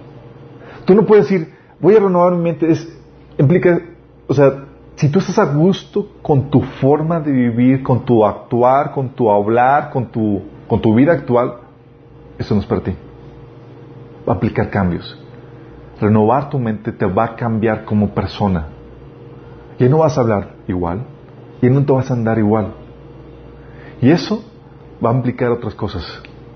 [0.85, 2.99] Tú no puedes decir, voy a renovar mi mente, es,
[3.39, 3.81] implica,
[4.27, 4.65] o sea,
[4.99, 9.31] si tú estás a gusto con tu forma de vivir, con tu actuar, con tu
[9.31, 11.55] hablar, con tu, con tu vida actual,
[12.37, 12.93] eso no es para ti.
[14.29, 15.17] Va a aplicar cambios.
[16.01, 18.67] Renovar tu mente te va a cambiar como persona.
[19.79, 21.07] Y no vas a hablar igual.
[21.63, 22.75] Y no te vas a andar igual.
[24.03, 24.43] Y eso
[25.05, 26.05] va a implicar otras cosas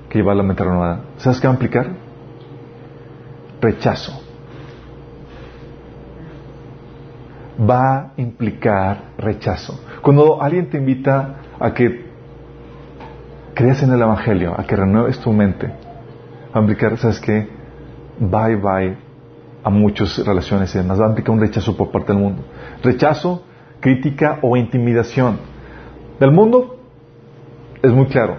[0.09, 1.03] que lleva la mente renovada.
[1.19, 1.91] ¿Sabes qué va a implicar?
[3.61, 4.22] Rechazo.
[7.59, 9.81] Va a implicar rechazo.
[10.03, 12.07] Cuando alguien te invita a que
[13.55, 17.49] creas en el Evangelio, a que renueves tu mente, va a implicar, ¿sabes qué?
[18.19, 18.97] Bye bye
[19.65, 21.01] a muchas relaciones y demás.
[21.01, 22.43] Va a implicar un rechazo por parte del mundo.
[22.83, 23.45] Rechazo,
[23.81, 25.39] crítica o intimidación.
[26.19, 26.79] Del mundo
[27.83, 28.39] es muy claro.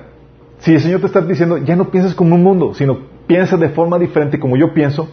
[0.60, 2.98] Si el Señor te está diciendo, ya no pienses como un mundo, sino
[3.28, 5.10] piensa de forma diferente como yo pienso,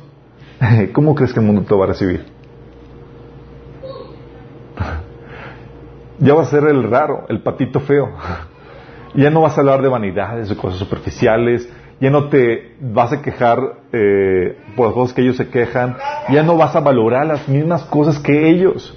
[0.93, 2.40] ¿cómo crees que el mundo te va a recibir?
[6.21, 8.11] Ya vas a ser el raro, el patito feo.
[9.15, 11.69] ya no vas a hablar de vanidades, de cosas superficiales,
[12.01, 13.59] ya no te vas a quejar
[13.93, 15.97] eh, por las cosas que ellos se quejan,
[16.31, 18.97] ya no vas a valorar las mismas cosas que ellos.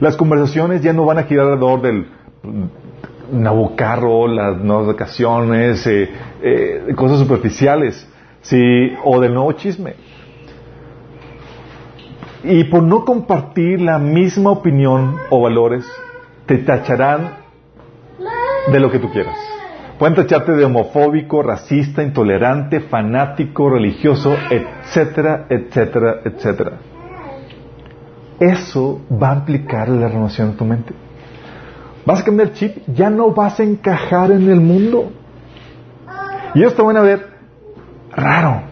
[0.00, 2.06] Las conversaciones ya no van a girar alrededor del
[3.30, 6.10] nuevo carro, las nuevas vacaciones, eh,
[6.42, 8.08] eh, cosas superficiales,
[8.40, 8.92] ¿sí?
[9.04, 9.94] o del nuevo chisme.
[12.44, 15.84] Y por no compartir la misma opinión o valores,
[16.48, 17.36] te tacharán
[18.72, 19.36] de lo que tú quieras.
[19.98, 26.72] Pueden tacharte de homofóbico, racista, intolerante, fanático, religioso, etcétera, etcétera, etcétera.
[28.40, 30.94] Eso va a implicar la renovación de tu mente.
[32.06, 35.12] Vas a cambiar chip, ya no vas a encajar en el mundo.
[36.54, 37.26] Y ellos te van a ver
[38.12, 38.62] raro.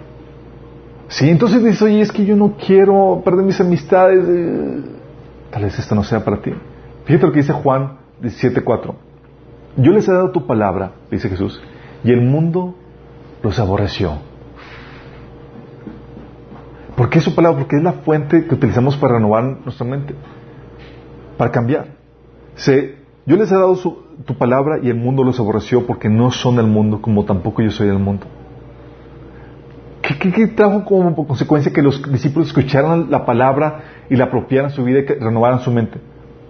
[1.09, 4.25] Sí, entonces dices, oye, es que yo no quiero perder mis amistades.
[5.51, 6.53] Tal vez esto no sea para ti.
[7.07, 8.95] Fíjate lo que dice Juan 17.4.
[9.77, 11.63] Yo les he dado tu palabra, dice Jesús,
[12.03, 12.75] y el mundo
[13.43, 14.19] los aborreció.
[16.97, 17.59] ¿Por qué su palabra?
[17.61, 20.15] Porque es la fuente que utilizamos para renovar nuestra mente,
[21.37, 21.89] para cambiar.
[22.55, 23.77] Se, yo les he dado
[24.25, 27.71] tu palabra y el mundo los aborreció porque no son del mundo como tampoco yo
[27.71, 28.27] soy del mundo.
[30.01, 35.01] ¿Qué, trajo como consecuencia que los discípulos escucharan la palabra y la apropiaran su vida
[35.01, 35.99] y que renovaran su mente?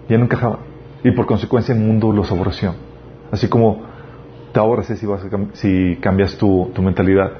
[0.09, 0.59] Ya no encajaban.
[1.03, 2.73] Y por consecuencia el mundo los aborreció.
[3.31, 3.81] Así como
[4.51, 5.21] te aborreces si, vas
[5.53, 7.31] si cambias tu, mentalidad.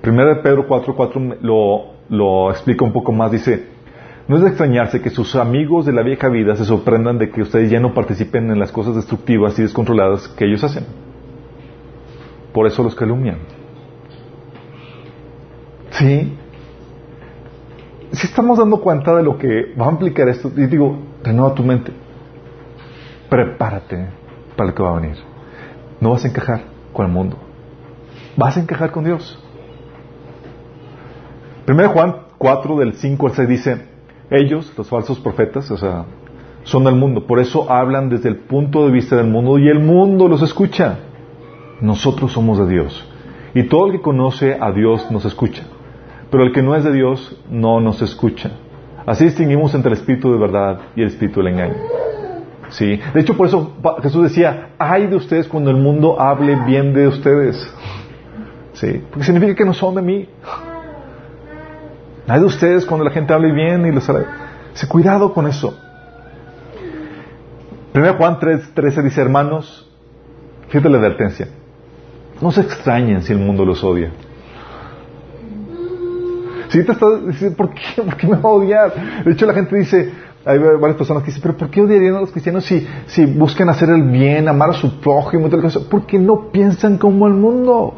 [0.00, 3.30] Primero de Pedro 4.4 lo, lo explica un poco más.
[3.32, 3.66] Dice,
[4.28, 7.42] no es de extrañarse que sus amigos de la vieja vida se sorprendan de que
[7.42, 10.84] ustedes ya no participen en las cosas destructivas y descontroladas que ellos hacen.
[12.52, 13.38] Por eso los calumnian.
[15.90, 16.32] Sí.
[18.12, 21.62] Si estamos dando cuenta de lo que va a implicar esto, y digo, renueva tu
[21.62, 21.92] mente.
[23.28, 24.06] Prepárate
[24.56, 25.16] para lo que va a venir.
[26.00, 26.62] No vas a encajar
[26.92, 27.36] con el mundo.
[28.36, 29.42] Vas a encajar con Dios.
[31.64, 33.86] Primero Juan 4 del 5 al 6 dice,
[34.30, 36.04] ellos, los falsos profetas, o sea,
[36.62, 37.26] son del mundo.
[37.26, 40.98] Por eso hablan desde el punto de vista del mundo y el mundo los escucha.
[41.80, 43.08] Nosotros somos de Dios.
[43.54, 45.62] Y todo el que conoce a Dios nos escucha.
[46.30, 48.50] Pero el que no es de Dios no nos escucha.
[49.06, 51.76] Así distinguimos entre el espíritu de verdad y el espíritu del engaño.
[52.70, 53.00] ¿Sí?
[53.14, 57.08] De hecho, por eso Jesús decía, ay de ustedes cuando el mundo hable bien de
[57.08, 57.56] ustedes.
[58.72, 59.02] ¿Sí?
[59.10, 60.28] Porque significa que no son de mí.
[62.28, 64.10] Ay de ustedes cuando la gente hable bien y les.
[64.74, 65.78] Se cuidado con eso.
[67.94, 69.90] 1 Juan 3, 13 dice, hermanos,
[70.68, 71.48] fíjate la advertencia.
[72.42, 74.10] No se extrañen si el mundo los odia.
[76.68, 78.02] Si te estás diciendo, ¿por qué?
[78.02, 79.24] ¿por qué me va a odiar?
[79.24, 80.12] De hecho, la gente dice,
[80.46, 83.90] hay varias personas que dicen, pero ¿por qué odiarían a los cristianos si, buscan hacer
[83.90, 85.80] el bien, amar a su prójimo y tal cosa?
[85.90, 87.94] Porque no piensan como el mundo.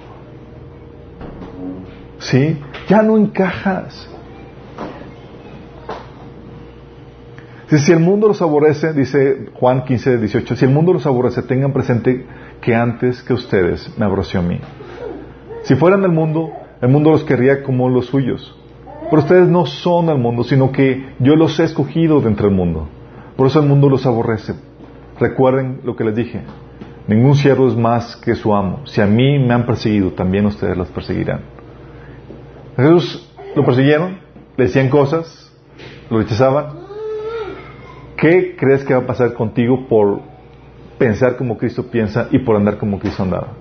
[2.18, 2.58] ¿Sí?
[2.88, 4.08] Ya no encajas.
[7.68, 11.74] Si el mundo los aborrece, dice Juan 15, 18, si el mundo los aborrece, tengan
[11.74, 12.24] presente
[12.62, 14.58] que antes que ustedes me aborreció a mí.
[15.64, 18.58] Si fueran del mundo, el mundo los querría como los suyos.
[19.10, 22.54] Pero ustedes no son del mundo, sino que yo los he escogido de entre el
[22.54, 22.88] mundo.
[23.36, 24.54] Por eso el mundo los aborrece.
[25.18, 26.42] Recuerden lo que les dije.
[27.06, 28.86] Ningún siervo es más que su amo.
[28.86, 31.40] Si a mí me han perseguido, también ustedes los perseguirán.
[32.76, 34.18] Jesús lo persiguieron,
[34.56, 35.50] le decían cosas,
[36.10, 36.66] lo rechazaban.
[38.16, 40.20] ¿Qué crees que va a pasar contigo por
[40.98, 43.52] pensar como Cristo piensa y por andar como Cristo andaba?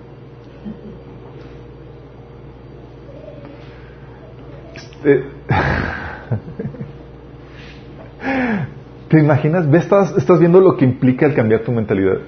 [5.04, 5.24] Eh,
[9.08, 9.66] ¿Te imaginas?
[9.72, 12.18] estás, estás viendo lo que implica el cambiar tu mentalidad.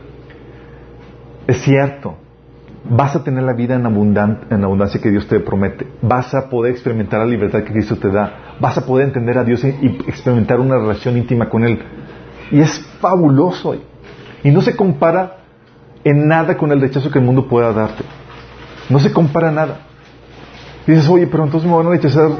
[1.46, 2.16] Es cierto.
[2.88, 5.86] Vas a tener la vida en, en abundancia que Dios te promete.
[6.00, 8.56] Vas a poder experimentar la libertad que Cristo te da.
[8.58, 11.80] Vas a poder entender a Dios y experimentar una relación íntima con Él.
[12.50, 13.76] Y es fabuloso.
[14.42, 15.36] Y no se compara
[16.02, 18.02] en nada con el rechazo que el mundo pueda darte.
[18.88, 19.80] No se compara nada.
[20.86, 22.30] Y dices, oye, pero entonces me van a rechazar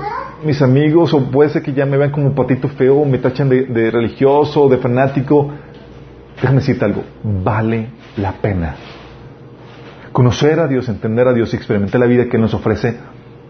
[0.45, 3.91] mis amigos, o puede ser que ya me vean como patito feo, me tachan de,
[3.91, 5.51] religioso, de fanático.
[6.37, 8.77] Déjame decirte algo, vale la pena.
[10.13, 12.97] Conocer a Dios, entender a Dios y experimentar la vida que nos ofrece,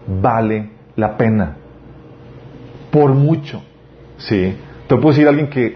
[0.07, 1.57] vale la pena.
[2.91, 3.63] Por mucho.
[4.17, 4.55] Sí.
[4.87, 5.75] Te puedo decir a alguien que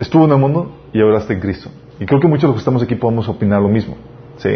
[0.00, 1.70] estuvo en el mundo y ahora está en Cristo.
[2.00, 3.96] Y creo que muchos de los que estamos aquí podemos opinar lo mismo.
[4.38, 4.50] ¿Sí?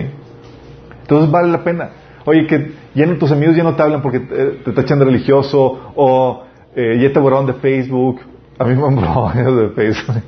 [1.02, 1.90] Entonces vale la pena.
[2.24, 5.04] Oye, que ya no, tus amigos ya no te hablan porque te, te tachan de
[5.04, 8.20] religioso o eh, ya te borraron de Facebook.
[8.58, 10.22] A mí me han borrado de Facebook.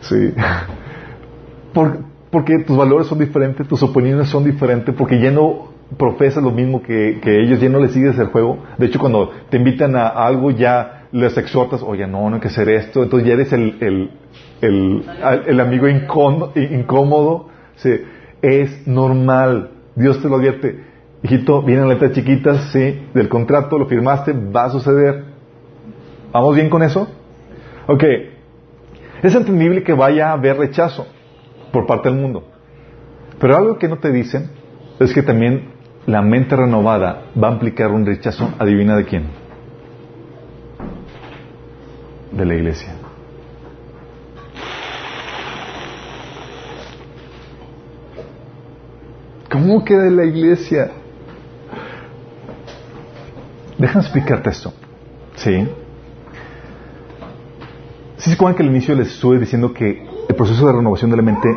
[0.00, 0.32] sí.
[2.30, 6.82] porque tus valores son diferentes, tus opiniones son diferentes, porque ya no profesas lo mismo
[6.82, 8.58] que, ellos, ya no les sigues el juego.
[8.78, 12.48] De hecho, cuando te invitan a, algo, ya les exhortas, oye, no, no hay que
[12.48, 13.02] hacer esto.
[13.02, 14.10] Entonces ya eres el,
[14.60, 17.48] el, amigo incómodo.
[17.76, 17.90] Sí,
[18.42, 19.70] es normal.
[19.96, 20.84] Dios te lo advierte.
[21.22, 25.24] Hijito, vienen letras chiquitas, sí, del contrato, lo firmaste, va a suceder.
[26.30, 27.08] ¿Vamos bien con eso?
[27.86, 28.04] Ok.
[29.22, 31.06] Es entendible que vaya a haber rechazo
[31.72, 32.44] por parte del mundo.
[33.40, 34.50] Pero algo que no te dicen
[35.00, 35.70] es que también
[36.06, 39.24] la mente renovada va a implicar un rechazo, adivina de quién.
[42.32, 42.95] De la iglesia.
[49.50, 50.90] ¿Cómo que de la iglesia?
[53.78, 54.72] Déjame explicarte esto.
[55.36, 55.68] ¿Sí?
[58.16, 61.16] ¿Sí se acuerdan que al inicio les estuve diciendo que el proceso de renovación de
[61.16, 61.48] la mente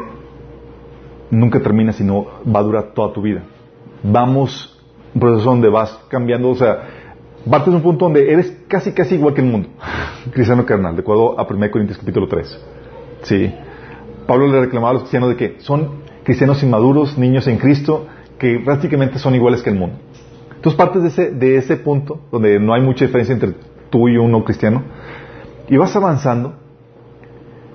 [1.32, 3.44] nunca termina, sino va a durar toda tu vida?
[4.04, 4.78] Vamos,
[5.14, 6.82] un proceso donde vas cambiando, o sea,
[7.50, 9.70] partes de un punto donde eres casi, casi igual que el mundo.
[10.32, 12.66] Cristiano carnal, de acuerdo a 1 Corintios capítulo 3.
[13.24, 13.54] Sí.
[14.28, 18.06] Pablo le reclamaba a los cristianos de que son cristianos inmaduros, niños en Cristo,
[18.38, 19.96] que prácticamente son iguales que el mundo.
[20.56, 23.56] Entonces partes de ese, de ese punto, donde no hay mucha diferencia entre
[23.90, 24.84] tú y un no cristiano,
[25.68, 26.54] y vas avanzando,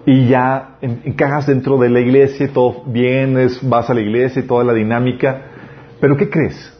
[0.07, 4.47] y ya encajas dentro de la iglesia, y todo vienes, vas a la iglesia y
[4.47, 5.47] toda la dinámica,
[6.01, 6.73] pero ¿qué crees?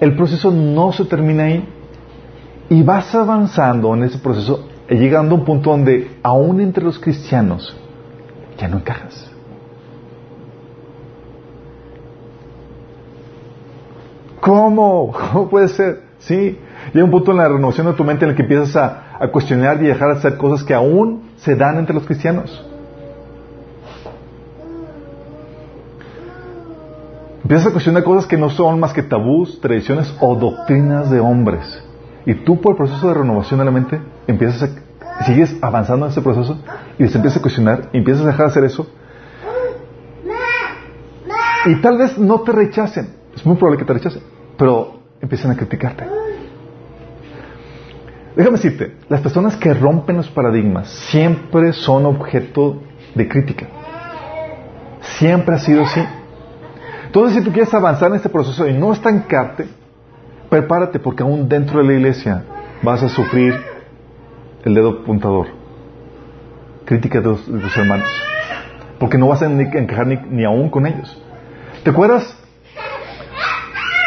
[0.00, 1.62] El proceso no se termina ahí,
[2.70, 7.76] y vas avanzando en ese proceso, llegando a un punto donde aún entre los cristianos
[8.56, 9.29] ya no encajas.
[14.40, 15.12] ¿Cómo?
[15.12, 16.02] ¿Cómo puede ser?
[16.18, 16.58] Sí.
[16.92, 19.82] Llega un punto en la renovación de tu mente en el que empiezas a, cuestionar
[19.82, 22.66] y dejar de hacer cosas que aún se dan entre los cristianos.
[27.42, 31.82] Empiezas a cuestionar cosas que no son más que tabús, tradiciones o doctrinas de hombres.
[32.24, 36.12] Y tú por el proceso de renovación de la mente empiezas a, sigues avanzando en
[36.12, 36.58] ese proceso
[36.98, 38.86] y te empiezas a cuestionar y empiezas a dejar de hacer eso.
[41.66, 44.22] Y tal vez no te rechacen, es muy probable que te rechacen,
[44.58, 46.04] pero empiezan a criticarte.
[48.36, 52.82] Déjame decirte, las personas que rompen los paradigmas siempre son objeto
[53.14, 53.66] de crítica.
[55.00, 56.02] Siempre ha sido así.
[57.06, 59.68] Entonces, si tú quieres avanzar en este proceso y no estancarte,
[60.50, 62.44] prepárate porque aún dentro de la iglesia
[62.82, 63.54] vas a sufrir
[64.64, 65.46] el dedo puntador.
[66.84, 68.08] Crítica de, tus hermanos.
[68.98, 71.20] Porque no vas a encajar ni aún con ellos.
[71.82, 72.36] ¿Te acuerdas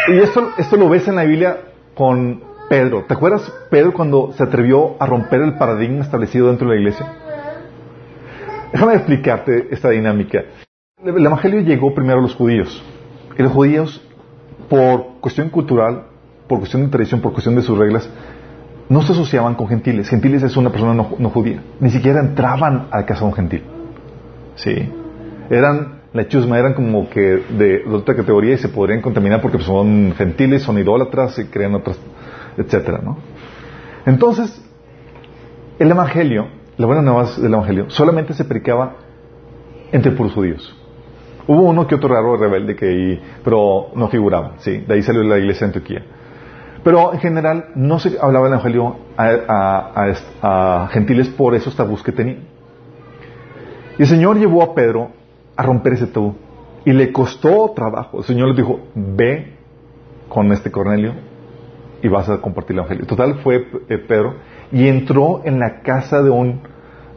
[0.07, 1.57] y esto, esto lo ves en la Biblia
[1.95, 3.05] con Pedro.
[3.07, 7.05] ¿Te acuerdas Pedro cuando se atrevió a romper el paradigma establecido dentro de la iglesia?
[8.71, 10.43] Déjame explicarte esta dinámica.
[11.03, 12.83] El Evangelio llegó primero a los judíos.
[13.37, 14.01] Y los judíos,
[14.69, 16.05] por cuestión cultural,
[16.47, 18.09] por cuestión de tradición, por cuestión de sus reglas,
[18.89, 20.09] no se asociaban con gentiles.
[20.09, 21.61] Gentiles es una persona no, no judía.
[21.79, 23.63] Ni siquiera entraban a casa de un gentil.
[24.55, 24.91] Sí.
[25.49, 30.13] Eran la chusma eran como que de, otra categoría y se podrían contaminar porque son
[30.15, 31.99] gentiles, son idólatras y creen otras,
[32.55, 33.17] etcétera, ¿no?
[34.05, 34.63] Entonces,
[35.79, 36.47] el evangelio,
[36.77, 38.95] la buena nueva del evangelio, solamente se predicaba
[39.91, 40.79] entre puros judíos.
[41.47, 45.39] Hubo uno que otro raro rebelde que pero no figuraba, sí, de ahí salió la
[45.39, 46.05] iglesia de Antioquía.
[46.83, 52.11] Pero en general no se hablaba el evangelio a, a gentiles por esos tabús que
[52.11, 52.39] tenían.
[53.97, 55.22] Y el Señor llevó a Pedro
[55.55, 56.35] a romper ese tabú.
[56.85, 58.19] Y le costó trabajo.
[58.19, 59.53] El Señor le dijo, ve
[60.27, 61.13] con este Cornelio
[62.01, 63.05] y vas a compartir el Evangelio.
[63.05, 64.35] Total fue eh, Pedro
[64.71, 66.59] y entró en la casa de un,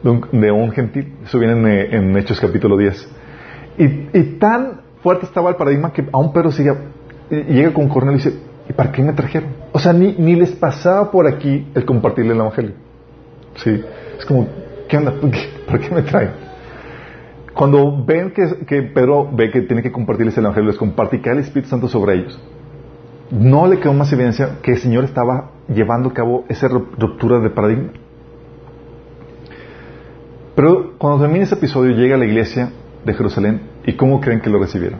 [0.03, 1.15] de un, gentil.
[1.25, 3.09] Eso viene eh, en, Hechos capítulo 10.
[3.79, 3.87] Y,
[4.39, 6.73] tan fuerte estaba el paradigma que aún Pedro sigue,
[7.29, 9.49] llega con Cornelio y dice, ¿y para qué me trajeron?
[9.73, 12.73] O sea, ni, ni les pasaba por aquí el compartirle el Evangelio.
[13.55, 13.83] Sí.
[14.17, 14.47] Es como,
[14.87, 15.13] ¿qué onda?
[15.67, 16.31] ¿Por qué me traen?
[17.57, 21.33] Cuando ven que, Pedro ve que tiene que compartirles el Evangelio, les comparte y cae
[21.33, 22.39] el Espíritu Santo sobre ellos,
[23.31, 27.49] no le quedó más evidencia que el Señor estaba llevando a cabo esa ruptura de
[27.49, 27.89] paradigma.
[30.55, 32.69] Pero cuando termina ese episodio, llega a la iglesia
[33.03, 34.99] de Jerusalén y ¿cómo creen que lo recibieron?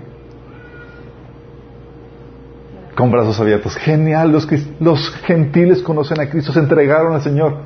[2.95, 3.75] Con brazos abiertos.
[3.75, 4.47] Genial, los,
[4.79, 7.57] los gentiles conocen a Cristo, se entregaron al Señor.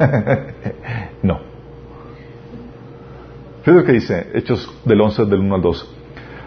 [1.23, 1.50] no.
[3.61, 5.95] Fíjate lo que dice, Hechos del 11, del 1 al 2.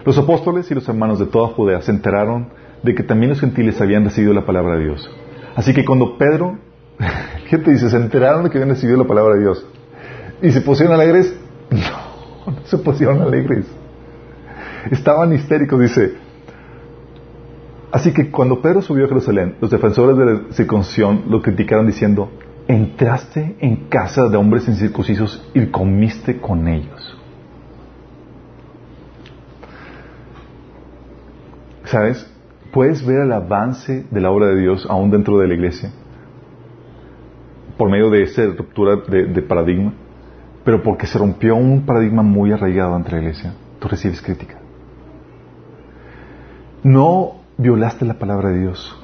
[0.05, 2.49] Los apóstoles y los hermanos de toda Judea se enteraron
[2.83, 5.09] de que también los gentiles habían recibido la palabra de Dios.
[5.55, 6.57] Así que cuando Pedro,
[7.47, 9.65] gente dice, se enteraron de que habían recibido la palabra de Dios
[10.41, 11.33] y se pusieron alegres,
[11.71, 13.65] no, no se pusieron alegres.
[14.91, 16.15] Estaban histéricos, dice.
[17.91, 22.29] Así que cuando Pedro subió a Jerusalén, los defensores de la circuncisión lo criticaron diciendo,
[22.67, 26.94] entraste en casa de hombres incircuncisos y comiste con ellos.
[31.85, 32.31] ¿Sabes?
[32.71, 35.91] Puedes ver el avance de la obra de Dios aún dentro de la iglesia
[37.77, 39.93] por medio de esa ruptura de, paradigma,
[40.63, 44.55] pero porque se rompió un paradigma muy arraigado entre la iglesia, tú recibes crítica.
[46.83, 48.95] No violaste la palabra de Dios.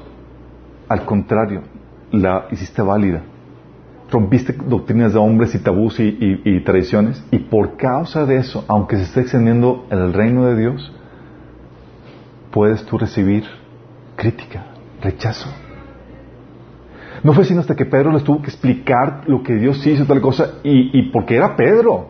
[0.88, 1.62] Al contrario,
[2.12, 3.24] la hiciste válida.
[4.10, 7.24] Rompiste doctrinas de hombres y tabús y, tradiciones.
[7.32, 10.94] Y por causa de eso, aunque se esté extendiendo el reino de Dios,
[12.52, 13.44] puedes tú recibir
[14.16, 14.66] crítica,
[15.02, 15.50] rechazo.
[17.24, 20.22] No fue sino hasta que Pedro les tuvo que explicar lo que Dios hizo, tal
[20.22, 22.10] cosa, y, porque era Pedro.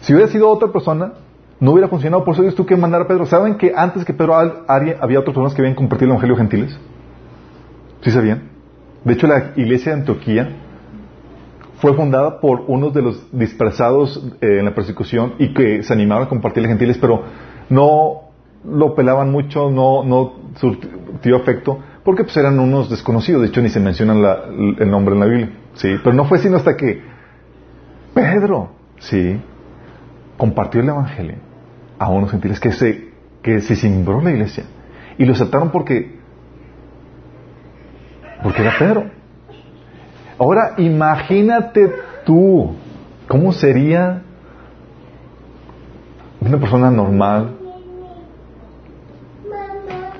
[0.00, 1.12] Si hubiera sido otra persona,
[1.60, 2.24] no hubiera funcionado.
[2.24, 3.26] Por eso Dios tuvo que mandar a Pedro.
[3.26, 6.78] ¿Saben que antes que Pedro había otras personas que habían compartido el Evangelio gentiles?
[8.00, 8.50] ¿Sí sabían?
[9.04, 10.56] De hecho, la iglesia de Antioquía
[11.80, 16.26] fue fundada por unos de los dispersados eh, en la persecución y que se animaron
[16.26, 17.22] a compartir los gentiles, pero
[17.68, 18.28] no
[18.64, 23.42] lo pelaban mucho, no, no surtió efecto, porque pues eran unos desconocidos.
[23.42, 24.14] De hecho, ni se menciona
[24.78, 25.50] el nombre en la Biblia.
[25.74, 25.88] ¿sí?
[26.02, 27.02] Pero no fue sino hasta que
[28.14, 29.40] Pedro, ¿sí?
[30.36, 31.36] compartió el Evangelio
[31.98, 33.10] a unos gentiles que se,
[33.42, 34.64] que se cimbró la iglesia.
[35.18, 36.18] Y lo aceptaron porque,
[38.42, 39.10] porque era Pedro.
[40.38, 41.92] Ahora imagínate
[42.24, 42.76] tú,
[43.26, 44.22] ¿cómo sería
[46.40, 47.57] una persona normal,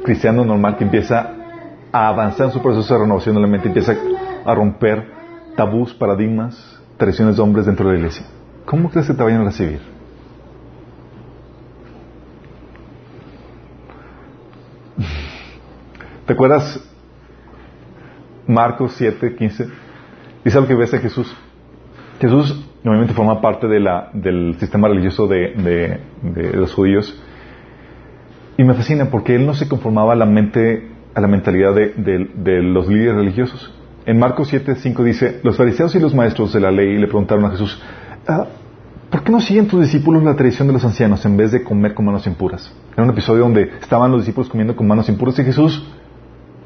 [0.04, 1.34] cristiano normal que empieza
[1.92, 3.96] a avanzar en su proceso de renovación de la mente, empieza
[4.44, 5.06] a romper
[5.56, 8.26] tabús, paradigmas, tradiciones de hombres dentro de la iglesia?
[8.64, 9.80] ¿Cómo crees que te vayan a recibir?
[16.26, 16.84] ¿Te acuerdas
[18.46, 19.68] Marcos 7, 15?
[20.44, 21.34] Dice algo que ves a Jesús.
[22.20, 26.00] Jesús normalmente forma parte de la, del sistema religioso de,
[26.54, 27.20] los judíos.
[28.58, 32.62] Y me fascina porque él no se conformaba a la mente, a la mentalidad de,
[32.62, 33.72] los líderes religiosos.
[34.04, 37.44] En Marcos 7, 5 dice, los fariseos y los maestros de la ley le preguntaron
[37.44, 37.80] a Jesús,
[38.26, 38.46] ah,
[39.10, 41.94] ¿por qué no siguen tus discípulos la tradición de los ancianos en vez de comer
[41.94, 42.74] con manos impuras?
[42.94, 45.88] Era un episodio donde estaban los discípulos comiendo con manos impuras y Jesús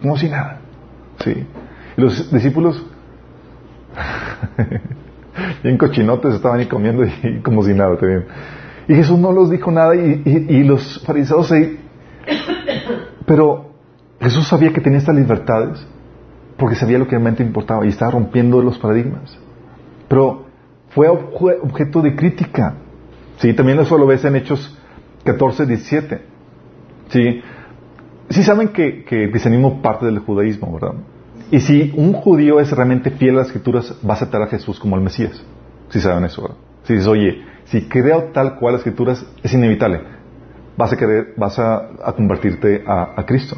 [0.01, 0.61] como si nada.
[1.22, 1.47] Sí.
[1.97, 2.84] Y los discípulos,
[5.62, 8.24] bien cochinotes, estaban ahí comiendo y, como si nada también.
[8.88, 11.78] Y Jesús no los dijo nada y, los fariseos ahí.
[13.32, 13.70] Pero
[14.20, 15.82] Jesús sabía que tenía estas libertades
[16.58, 19.38] porque sabía lo que realmente importaba y estaba rompiendo los paradigmas.
[20.06, 20.44] Pero
[20.90, 22.74] fue objeto de crítica.
[23.38, 24.78] Sí, también eso lo ves en Hechos
[25.24, 26.20] 14, 17.
[27.08, 27.40] Sí,
[28.28, 30.96] sí saben que, que el cristianismo parte del judaísmo, ¿verdad?
[31.50, 34.78] Y si un judío es realmente fiel a las escrituras, va a aceptar a Jesús
[34.78, 35.42] como el Mesías.
[35.88, 36.58] Si saben eso, ¿verdad?
[36.82, 40.02] Si dices, oye, si creo tal cual las escrituras, es inevitable.
[40.76, 43.56] Vas a querer, vas a, convertirte a, a, Cristo.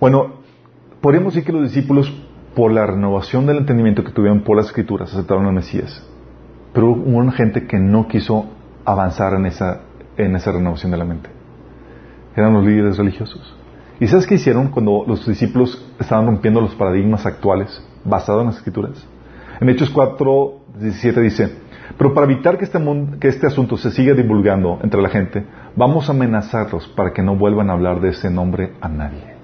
[0.00, 0.34] Bueno,
[1.00, 2.12] podríamos decir que los discípulos,
[2.54, 6.06] por la renovación del entendimiento que tuvieron por las escrituras, aceptaron al Mesías.
[6.72, 8.46] Pero hubo una gente que no quiso
[8.84, 9.80] avanzar en esa,
[10.16, 11.36] en esa renovación de la mente
[12.36, 13.54] eran los líderes religiosos.
[13.98, 18.56] ¿Y sabes qué hicieron cuando los discípulos estaban rompiendo los paradigmas actuales basados en las
[18.58, 19.06] escrituras?
[19.58, 21.58] En Hechos 4, 17 dice,
[21.96, 22.78] pero para evitar que este,
[23.20, 27.36] que este asunto se siga divulgando entre la gente, vamos a amenazarlos para que no
[27.36, 29.36] vuelvan a hablar de ese nombre a nadie.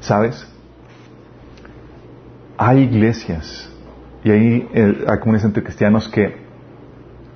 [0.00, 0.52] ¿Sabes?
[2.58, 3.70] Hay iglesias
[4.24, 6.46] y hay, eh, hay comunidades entre cristianos que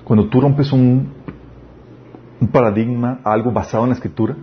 [0.03, 1.21] cuando tú rompes un
[2.41, 4.35] un paradigma, algo basado en la escritura,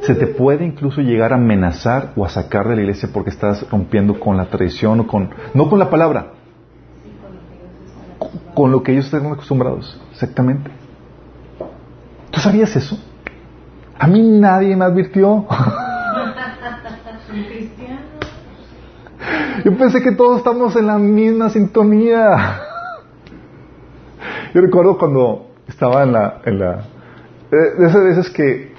[0.00, 3.68] se te puede incluso llegar a amenazar o a sacar de la iglesia porque estás
[3.70, 6.32] rompiendo con la tradición o con, no con la palabra,
[8.54, 10.70] con lo que ellos están acostumbrados, exactamente.
[12.30, 12.98] ¿Tú sabías eso?
[13.98, 15.46] A mí nadie me advirtió.
[19.64, 22.60] Yo pensé que todos estamos en la misma sintonía.
[24.54, 26.84] Yo recuerdo cuando estaba en la, en la
[27.50, 28.74] eh, de esas veces que,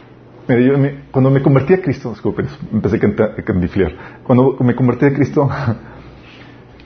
[1.12, 3.92] cuando me convertí a Cristo, disculpen, empecé a candiflear.
[4.24, 5.50] Cuando me convertí a Cristo,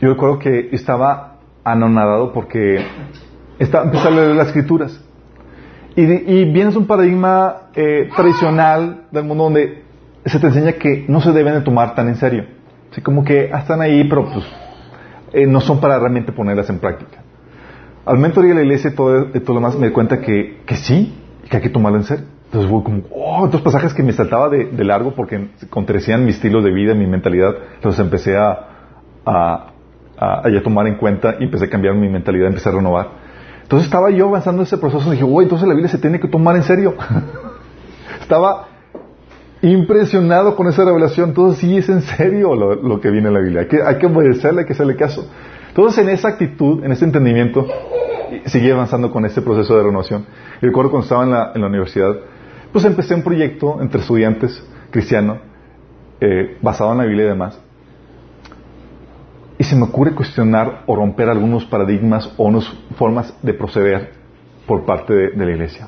[0.02, 1.31] yo recuerdo que estaba
[1.64, 2.84] anonadado porque
[3.60, 5.04] está, empieza a leer las escrituras.
[5.96, 9.84] Y, y vienes un paradigma eh, tradicional del mundo donde
[10.26, 12.46] se te enseña que no se deben de tomar tan en serio.
[12.92, 14.46] Así como que ah, están ahí, pero pues
[15.34, 17.24] eh, no son para realmente ponerlas en práctica.
[18.06, 20.76] Al y a la iglesia y todo, todo lo demás me di cuenta que, que
[20.76, 21.14] sí,
[21.50, 22.26] que hay que tomarlo en serio.
[22.46, 26.32] Entonces hubo como, oh, otros pasajes que me saltaba de, de largo porque contradecían mi
[26.32, 27.56] estilo de vida, mi mentalidad.
[27.76, 28.68] Entonces empecé a,
[29.26, 29.71] a,
[30.22, 33.10] a, a, tomar en cuenta y empecé a cambiar mi mentalidad, empecé a renovar.
[33.64, 36.20] Entonces estaba yo avanzando en ese proceso y dije, oh, entonces la Biblia se tiene
[36.20, 36.94] que tomar en serio.
[38.22, 38.68] estaba
[39.62, 41.30] impresionado con esa revelación.
[41.30, 43.62] Entonces sí es en serio lo, lo que viene en la Biblia.
[43.62, 45.28] Hay que, hay que obedecerle, hay que hacerle caso.
[45.70, 47.66] Entonces en esa actitud, en ese entendimiento,
[48.46, 50.26] seguí avanzando con este proceso de renovación.
[50.62, 52.16] Y recuerdo cuando estaba en la, en la universidad,
[52.72, 55.40] pues empecé un proyecto entre estudiantes cristianos,
[56.20, 57.60] eh, basado en la Biblia y demás.
[59.62, 64.10] Y se me ocurre cuestionar o romper algunos paradigmas o unas formas de proceder
[64.66, 65.88] por parte de, la iglesia.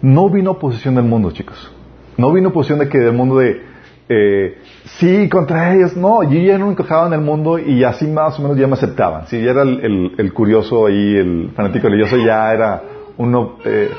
[0.00, 1.70] No vino oposición del mundo, chicos.
[2.16, 3.60] No vino oposición de que del mundo de
[4.08, 4.56] eh,
[4.98, 5.94] sí contra ellos.
[5.94, 8.72] No, yo ya no encajaba en el mundo y así más o menos ya me
[8.72, 9.26] aceptaban.
[9.26, 12.82] Si ya era el, curioso ahí, el fanático religioso, ya era
[13.18, 13.90] uno, eh,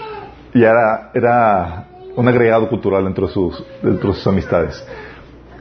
[0.55, 1.85] ya era
[2.15, 4.83] un agregado cultural dentro de sus, dentro de sus amistades.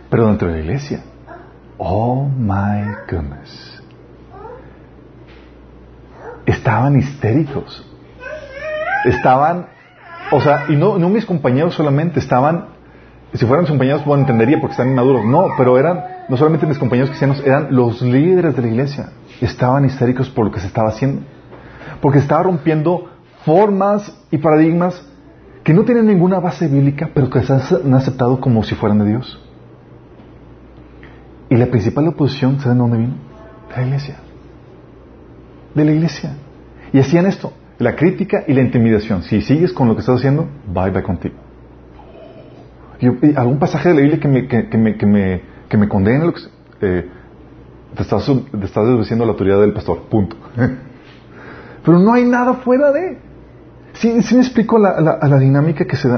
[0.09, 1.12] Pero dentro de la iglesia,
[1.79, 3.83] oh my goodness,
[6.47, 7.87] estaban histéricos.
[9.05, 9.67] Estaban,
[10.31, 12.67] o sea, y no, no mis compañeros solamente, estaban,
[13.35, 15.25] si fueran mis compañeros, bueno, entendería porque están inmaduros.
[15.25, 19.09] No, pero eran, no solamente mis compañeros cristianos, eran los líderes de la iglesia.
[19.41, 21.23] Estaban histéricos por lo que se estaba haciendo.
[22.01, 23.11] Porque estaba rompiendo
[23.45, 25.05] formas y paradigmas
[25.65, 29.07] que no tienen ninguna base bíblica, pero que se han aceptado como si fueran de
[29.07, 29.41] Dios.
[31.53, 33.13] Y la principal oposición, ¿saben dónde vino?
[33.69, 34.17] De la iglesia.
[35.75, 36.31] De la iglesia.
[36.95, 39.23] Y hacían esto, la crítica y la intimidación.
[39.23, 41.35] Si sigues con lo que estás haciendo, bye bye contigo.
[43.01, 45.89] Y, y algún pasaje de la Biblia que me, que, me, que me, que me
[45.91, 46.33] condene
[46.81, 47.11] eh,
[47.97, 50.35] te, estás, te estás desdiciendo la autoridad del pastor, punto.
[51.85, 53.19] Pero no hay nada fuera de.
[53.93, 56.17] ¿Sí, sí me explico la, la, dinámica que se da?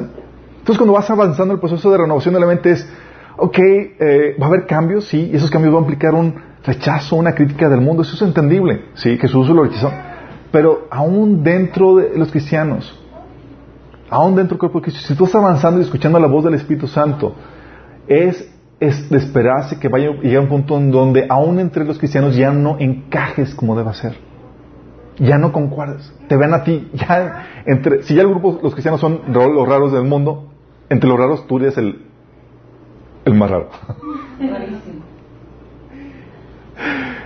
[0.59, 2.89] Entonces, cuando vas avanzando el proceso de renovación de la mente es,
[3.37, 7.17] ok, eh, va a haber cambios, sí, y esos cambios van a implicar un rechazo,
[7.17, 9.93] una crítica del mundo, eso es entendible, sí, Jesús lo rechazó.
[10.51, 12.99] Pero aún dentro de los cristianos,
[14.09, 16.55] aún dentro del cuerpo de Cristo, si tú estás avanzando y escuchando la voz del
[16.55, 17.35] Espíritu Santo,
[18.07, 22.37] es, de esperarse que vaya a llegar un punto en donde aún entre los cristianos
[22.37, 24.15] ya no encajes como deba ser.
[25.19, 26.13] Ya no concuerdas.
[26.29, 29.93] Te ven a ti, ya entre, si ya el grupo, los cristianos son los raros
[29.93, 30.51] del mundo,
[30.89, 32.14] entre los raros tú eres el,
[33.25, 33.69] el más raro.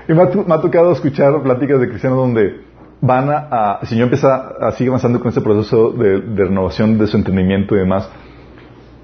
[0.09, 2.61] y me ha, tocado escuchar pláticas de cristianos donde
[3.01, 7.17] van a, el Señor empieza a seguir avanzando con ese proceso de, renovación de su
[7.17, 8.11] entendimiento y demás.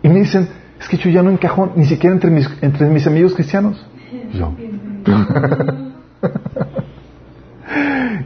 [0.02, 0.48] Y me dicen,
[0.80, 3.86] es que yo ya no encajo ni siquiera entre mis, entre mis amigos cristianos.
[4.32, 4.52] Yo.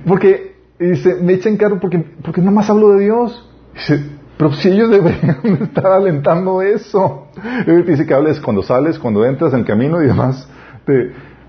[0.06, 3.48] porque dice, me echan carro porque, porque nada más hablo de Dios.
[3.74, 7.26] Dice, pero si ellos deberían estar alentando eso.
[7.66, 10.48] Y dice que hables cuando sales, cuando entras en el camino y demás.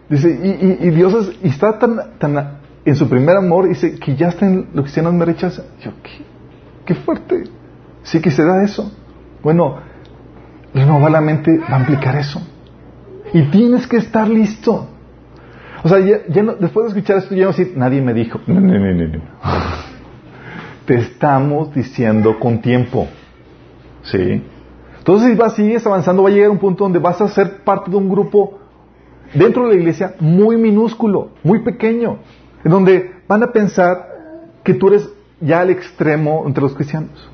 [0.09, 4.15] Dice, y, y, y, Dios y está tan, tan en su primer amor, dice, que
[4.15, 5.65] ya están los cristianos me rechazan.
[5.81, 6.25] Yo, ¿qué,
[6.85, 7.43] qué fuerte.
[8.01, 8.91] Sí que se da eso.
[9.43, 9.77] Bueno,
[10.73, 12.41] renovar la mente va a implicar eso.
[13.33, 14.87] Y tienes que estar listo.
[15.83, 18.39] O sea, ya, ya no, después de escuchar esto, ya no decir, nadie me dijo.
[18.47, 19.88] No, no, no, no.
[20.89, 23.07] Te estamos diciendo con tiempo.
[24.01, 24.43] ¿Sí?
[24.97, 27.91] Entonces, si vas, sigues avanzando, va a llegar un punto donde vas a ser parte
[27.91, 28.57] de un grupo
[29.35, 32.17] dentro de la iglesia muy minúsculo, muy pequeño,
[32.63, 34.03] en donde van a pensar
[34.63, 35.07] que tú eres
[35.39, 37.29] ya al extremo entre los cristianos.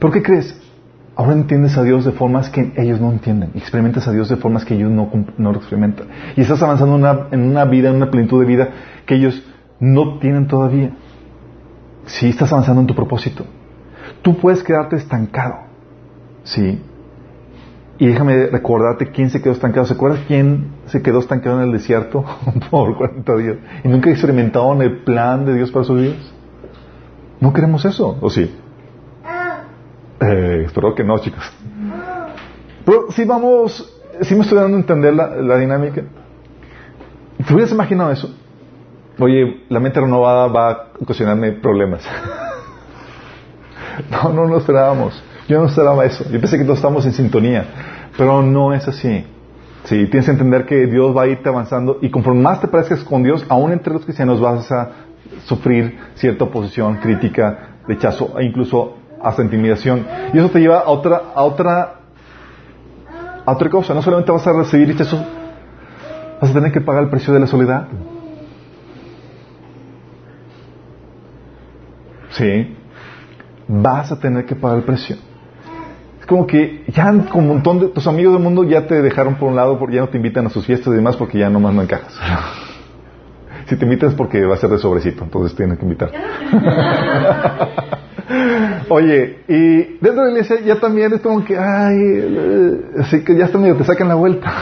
[0.00, 0.60] ¿Por qué crees?
[1.14, 3.52] Ahora entiendes a Dios de formas que ellos no entienden.
[3.54, 5.08] Experimentas a Dios de formas que ellos no,
[5.38, 6.08] no lo experimentan.
[6.34, 8.70] Y estás avanzando una, en una, vida, en una plenitud de vida
[9.06, 9.40] que ellos
[9.78, 10.90] no tienen todavía.
[12.06, 13.44] Sí, estás avanzando en tu propósito.
[14.22, 15.56] Tú puedes quedarte estancado.
[16.44, 16.80] Sí.
[17.98, 19.86] Y déjame recordarte quién se quedó estancado.
[19.86, 22.24] ¿Se acuerdas quién se quedó estancado en el desierto
[22.70, 23.56] por 40 días?
[23.84, 26.32] Y nunca experimentaron el plan de Dios para sus vidas.
[27.40, 28.54] No queremos eso, ¿o sí?
[30.20, 31.52] Eh, espero que no, chicos.
[32.84, 36.02] Pero si vamos, si me estoy dando a entender la, la dinámica.
[37.46, 38.34] ¿Te hubieras imaginado eso?
[39.18, 42.06] Oye, la mente renovada va a ocasionarme problemas.
[44.10, 45.22] no, no lo esperábamos.
[45.48, 46.24] Yo no esperaba eso.
[46.30, 47.64] Yo pensé que todos estamos en sintonía.
[48.16, 49.24] Pero no es así.
[49.84, 53.04] Sí, tienes que entender que Dios va a irte avanzando y conforme más te parezcas
[53.04, 54.90] con Dios, aún entre los cristianos vas a
[55.44, 60.04] sufrir cierta oposición, crítica, rechazo e incluso hasta intimidación.
[60.34, 61.94] Y eso te lleva a otra, a otra,
[63.44, 63.94] a otra cosa.
[63.94, 65.24] No solamente vas a recibir rechazo,
[66.40, 67.86] vas a tener que pagar el precio de la soledad.
[72.36, 72.76] Sí.
[73.68, 75.16] Vas a tener que pagar el precio.
[76.20, 79.36] Es como que ya con un montón de tus amigos del mundo ya te dejaron
[79.36, 81.48] por un lado, porque ya no te invitan a sus fiestas y demás porque ya
[81.48, 82.14] nomás no encajas.
[83.66, 86.10] si te invitas porque va a ser de sobrecito, entonces tienes que invitar.
[88.88, 93.46] Oye, y dentro de la iglesia ya también es como que, ay, así que ya
[93.46, 94.52] está medio, te sacan la vuelta.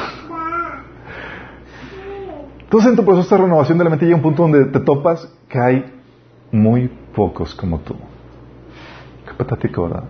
[2.63, 5.29] Entonces en tu proceso de renovación de la mente llega un punto donde te topas
[5.49, 5.94] que hay
[6.55, 7.97] muy pocos como tú.
[9.27, 10.05] Qué patético, ¿verdad?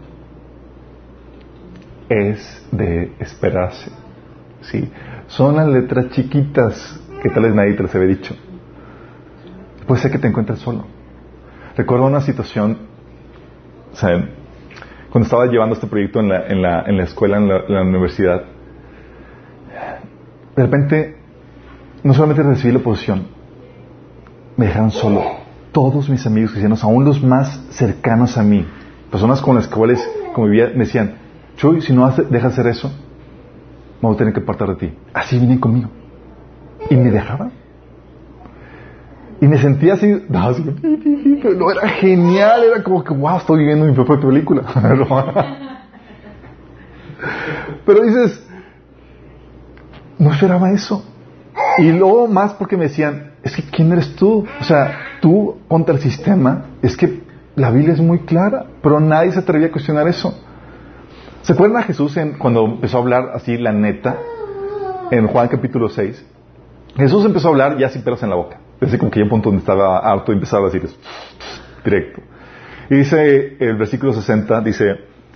[2.11, 3.91] Es de esperarse.
[4.61, 4.91] ¿sí?
[5.27, 8.37] Son las letras chiquitas que tal vez nadie te las había dicho.
[9.87, 10.85] Puede ser que te encuentres solo.
[11.79, 12.79] Recuerdo una situación,
[13.93, 14.11] sea,
[15.11, 17.75] cuando estaba llevando este proyecto en la, en la, en la escuela, en la, en
[17.75, 18.45] la universidad,
[20.57, 21.17] de repente,
[22.03, 23.29] no solamente recibí la oposición,
[24.59, 25.44] me dejaron solo.
[25.75, 28.65] Todos mis amigos cristianos, aún los más cercanos a mí,
[29.11, 30.01] personas con las cuales
[30.33, 31.17] convivía, me decían,
[31.57, 32.89] Chuy, si no dejas hacer eso,
[34.01, 34.95] me voy a tener que apartar de ti.
[35.13, 35.91] Así vienen conmigo.
[36.91, 37.53] Y me dejaban.
[39.41, 40.55] Y me sentía así, no,
[41.43, 44.63] pero no era genial, era como que, wow, estoy viviendo mi propia película.
[47.85, 48.47] pero dices,
[50.19, 51.05] no esperaba eso.
[51.79, 54.47] Y luego más porque me decían, es que ¿quién eres tú?
[54.61, 57.23] O sea, tú contra el sistema, es que
[57.57, 60.39] la Biblia es muy clara, pero nadie se atrevía a cuestionar eso.
[61.41, 64.19] ¿Se acuerdan a Jesús en, cuando empezó a hablar así la neta
[65.11, 66.27] en Juan capítulo 6?
[66.97, 68.59] Jesús empezó a hablar ya sin pelos en la boca.
[68.79, 70.91] Desde como que un punto donde estaba harto y empezaba a decir
[71.83, 72.21] directo.
[72.91, 74.85] Y dice el versículo 60, dice,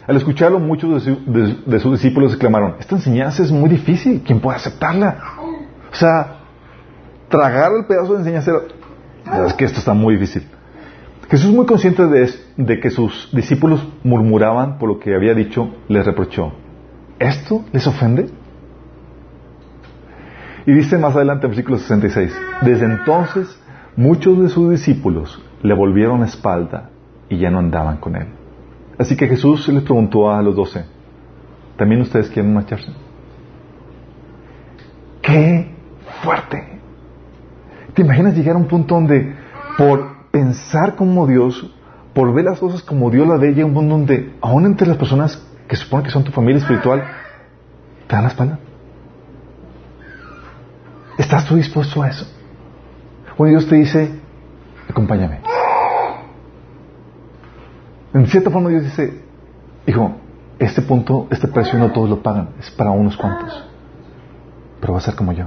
[0.06, 4.58] al escucharlo muchos de, de sus discípulos exclamaron, esta enseñanza es muy difícil, ¿quién puede
[4.58, 5.16] aceptarla?
[5.90, 6.40] O sea,
[7.30, 8.52] tragar el pedazo de enseñanza
[9.46, 10.46] es que esto está muy difícil.
[11.30, 16.04] Jesús muy consciente de, de, que sus discípulos murmuraban por lo que había dicho, les
[16.06, 16.52] reprochó.
[17.18, 18.30] ¿Esto les ofende?
[20.66, 23.60] Y dice más adelante en versículo 66, desde entonces
[23.96, 26.90] muchos de sus discípulos le volvieron la espalda
[27.28, 28.28] y ya no andaban con él.
[28.98, 30.84] Así que Jesús les preguntó a los doce,
[31.76, 32.92] ¿también ustedes quieren marcharse?
[35.22, 35.70] ¡Qué
[36.22, 36.77] fuerte!
[37.98, 39.34] ¿Te imaginas llegar a un punto donde
[39.76, 41.68] por pensar como Dios,
[42.14, 44.96] por ver las cosas como Dios las ve, llega un punto donde aún entre las
[44.96, 47.02] personas que suponen que son tu familia espiritual,
[48.06, 48.60] te dan la espalda?
[51.18, 52.24] ¿Estás tú dispuesto a eso?
[53.36, 54.12] O Dios te dice,
[54.88, 55.40] acompáñame.
[58.14, 59.24] En cierta forma Dios dice,
[59.88, 60.12] hijo,
[60.60, 63.68] este punto, este precio no todos lo pagan, es para unos cuantos.
[64.80, 65.46] Pero va a ser como yo.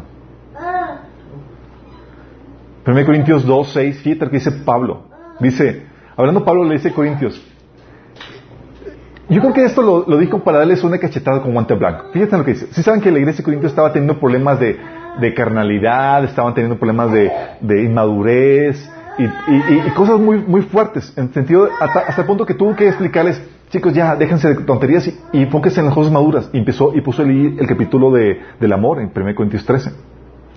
[2.91, 5.03] 1 Corintios 2, 6, fíjate lo que dice Pablo.
[5.39, 5.83] Dice,
[6.17, 7.41] hablando Pablo le dice Corintios,
[9.29, 12.07] yo creo que esto lo, dijo para darles una cachetada con guante blanco.
[12.11, 12.67] Fíjate lo que dice.
[12.71, 14.77] Si saben que la iglesia de Corintios estaba teniendo problemas de,
[15.33, 22.27] carnalidad, estaban teniendo problemas de, inmadurez y, cosas muy, fuertes, en sentido, hasta, hasta, el
[22.27, 25.95] punto que tuvo que explicarles, chicos, ya, déjense de tonterías y, y enfóquense en las
[25.95, 26.49] cosas maduras.
[26.51, 29.91] Y empezó y puso el, el capítulo de, del amor en 1 Corintios 13.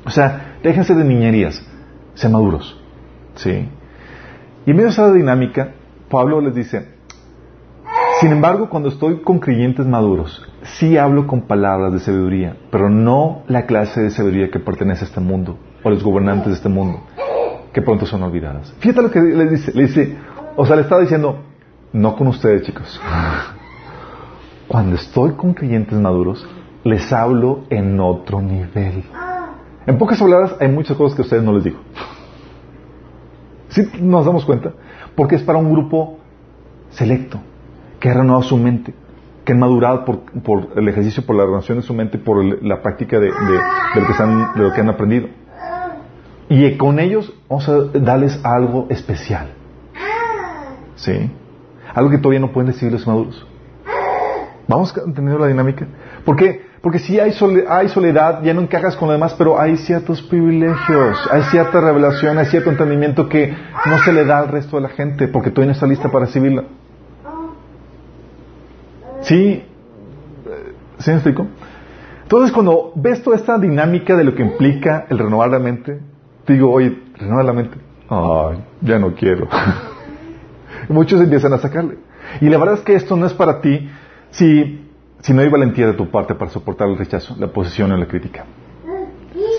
[0.05, 1.65] O sea, déjense de niñerías,
[2.15, 2.81] sean maduros.
[3.37, 3.69] ¿Sí?
[4.67, 5.73] Y en medio de esa dinámica,
[6.09, 6.95] Pablo les dice,
[8.21, 13.43] sin embargo, cuando estoy con creyentes maduros, sí hablo con palabras de sabiduría, pero no
[13.49, 17.01] la clase de sabiduría que pertenece a este mundo, o los gobernantes de este mundo,
[17.73, 18.73] que pronto son olvidadas.
[18.79, 20.17] Fíjate lo que le dice, le dice,
[20.57, 21.41] o sea, le estaba diciendo,
[21.93, 23.01] no con ustedes, chicos.
[24.69, 26.47] Cuando estoy con creyentes maduros,
[26.85, 29.05] les hablo en otro nivel.
[29.87, 31.79] En pocas palabras, hay muchas cosas que a ustedes no les digo.
[33.69, 34.73] ¿Sí nos damos cuenta?
[35.15, 36.19] Porque es para un grupo
[36.91, 37.41] selecto
[38.01, 38.95] que ha renovado su mente,
[39.45, 43.19] que han madurado por, el ejercicio, por la renovación de su mente, por la práctica
[43.19, 43.31] de,
[44.55, 45.29] lo que han aprendido.
[46.49, 49.49] Y con ellos vamos a darles algo especial.
[50.97, 51.31] ¿Sí?
[51.95, 53.47] Algo que todavía no pueden decir los maduros.
[54.67, 55.87] Vamos entendiendo la dinámica.
[56.25, 56.63] ¿Por qué?
[56.85, 60.21] Porque si hay, sole, hay soledad, ya no encajas con lo demás, pero hay ciertos
[60.21, 63.57] privilegios, hay cierta revelación, hay cierto entendimiento que
[63.87, 66.27] no se le da al resto de la gente, porque todavía no está lista para
[66.27, 66.65] recibirla.
[69.23, 69.65] ¿Sí?
[70.99, 71.47] ¿Sí me explico?
[72.25, 76.01] Entonces, cuando ves toda esta dinámica de lo que implica el renovar la mente,
[76.45, 77.79] te digo, oye, renovar la mente.
[78.11, 79.49] Ay, ya no quiero.
[80.91, 81.97] muchos empiezan a sacarle.
[82.43, 83.89] Y la verdad es que esto no es para ti
[84.33, 84.84] si,
[85.25, 88.07] si no hay valentía de tu parte para soportar el rechazo, la oposición o la
[88.07, 88.45] crítica.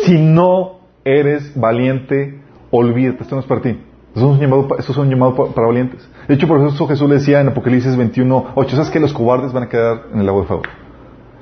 [0.03, 2.39] Si no eres valiente,
[2.70, 3.82] olvídate, esto no es para ti.
[4.09, 4.32] Esto
[4.78, 6.07] es un llamado, para valientes.
[6.28, 9.53] De hecho, por eso Jesús le decía en Apocalipsis 21, 8, ¿sabes que los cobardes
[9.53, 10.63] van a quedar en el agua de fuego?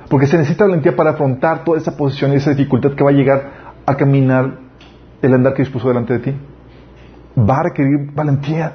[0.09, 3.13] Porque se necesita valentía para afrontar toda esa posición y esa dificultad que va a
[3.13, 3.51] llegar
[3.85, 4.57] a caminar
[5.21, 6.33] el andar que Dios puso delante de ti.
[7.37, 8.71] Va a requerir valentía.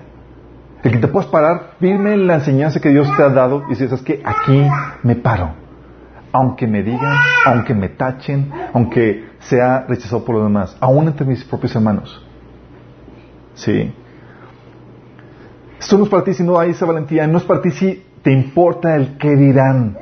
[0.83, 3.71] El que te puedas parar firme en la enseñanza que Dios te ha dado y
[3.71, 4.65] dices, es que aquí
[5.03, 5.51] me paro.
[6.31, 7.17] Aunque me digan,
[7.47, 12.25] aunque me tachen, aunque sea rechazado por los demás, aún entre mis propios hermanos.
[13.55, 13.93] Sí.
[15.81, 18.05] Esto no es para ti si no hay esa valentía, no es para ti si
[18.23, 19.97] te importa el que dirán.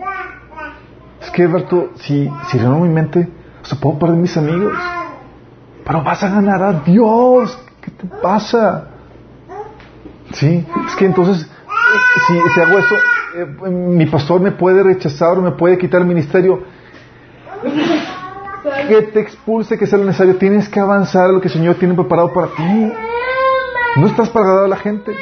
[1.22, 3.28] Es que, Alberto, si, si reno mi mente,
[3.62, 4.74] o sea, puedo perder mis amigos.
[5.84, 7.58] Pero vas a ganar a Dios.
[7.80, 8.88] ¿Qué te pasa?
[10.32, 11.48] Sí, es que entonces,
[12.26, 12.96] si, si hago eso,
[13.36, 16.62] eh, mi pastor me puede rechazar o me puede quitar el ministerio.
[18.88, 20.36] Que te expulse, que sea lo necesario.
[20.36, 22.92] Tienes que avanzar a lo que el Señor tiene preparado para ti.
[23.96, 25.12] No estás para agradar a la gente.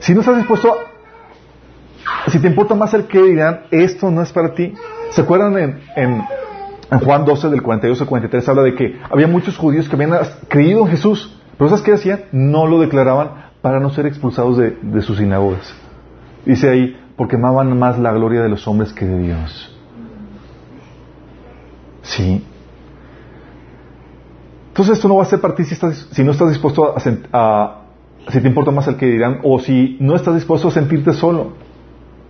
[0.00, 4.32] Si no estás dispuesto a, si te importa más el que dirán, esto no es
[4.32, 4.74] para ti.
[5.10, 9.56] ¿Se acuerdan en, en, Juan 12 del 42 al 43 habla de que había muchos
[9.56, 10.18] judíos que habían
[10.48, 12.24] creído en Jesús, pero ¿sabes qué hacían?
[12.32, 15.74] No lo declaraban para no ser expulsados de, de sus sinagogas.
[16.44, 19.76] Dice ahí, porque amaban más la gloria de los hombres que de Dios.
[22.02, 22.44] Sí.
[24.68, 27.02] Entonces esto no va a ser para ti si, estás, si no estás dispuesto a,
[27.32, 27.82] a,
[28.28, 31.52] si te importa más el que dirán, o si no estás dispuesto a sentirte solo,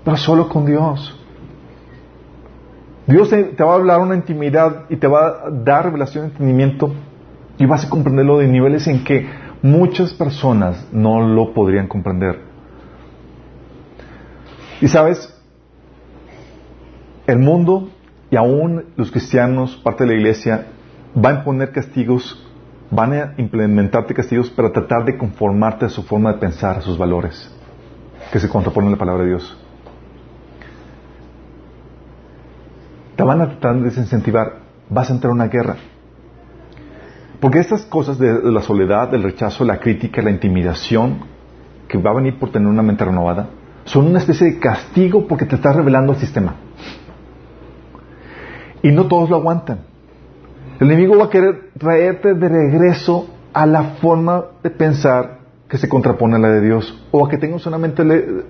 [0.05, 1.15] pero solo con Dios.
[3.07, 6.93] Dios te, va a hablar una intimidad y te va a dar revelación de entendimiento
[7.59, 9.27] y vas a comprenderlo de niveles en que
[9.63, 12.41] muchas personas no lo podrían comprender.
[14.81, 15.35] Y sabes,
[17.27, 17.91] el mundo
[18.31, 20.67] y aún los cristianos, parte de la iglesia,
[21.15, 22.45] van a imponer castigos
[22.91, 26.97] van a implementarte castigos para tratar de conformarte a su forma de pensar, a sus
[26.97, 27.55] valores,
[28.33, 29.59] que se contraponen a la palabra de Dios.
[33.17, 35.77] Te van a tratar de desincentivar, vas a entrar en una guerra.
[37.41, 41.21] Porque estas cosas de la soledad, del rechazo, la crítica, la intimidación,
[41.87, 43.49] que va a venir por tener una mente renovada,
[43.85, 46.55] son una especie de castigo porque te estás revelando al sistema.
[48.83, 49.81] Y no todos lo aguantan.
[50.79, 55.89] El enemigo va a querer traerte de regreso a la forma de pensar que se
[55.89, 58.45] contrapone a la de Dios o a que tengas una mente eh,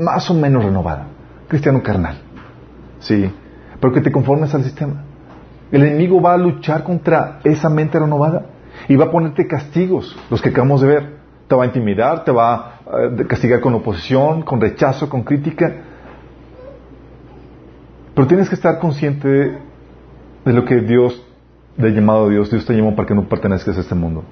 [0.00, 1.06] más o menos renovada,
[1.48, 2.18] cristiano carnal.
[2.98, 3.30] Sí,
[3.80, 5.03] pero que te conformes al sistema.
[5.74, 8.46] El enemigo va a luchar contra esa mente renovada
[8.86, 11.16] y va a ponerte castigos, los que acabamos de ver.
[11.48, 12.80] Te va a intimidar, te va a
[13.18, 15.82] eh, castigar con oposición, con rechazo, con crítica.
[18.14, 19.28] Pero tienes que estar consciente
[20.44, 21.20] de lo que Dios
[21.76, 24.22] del llamado de Dios, Dios te llamó para que no pertenezcas a este mundo.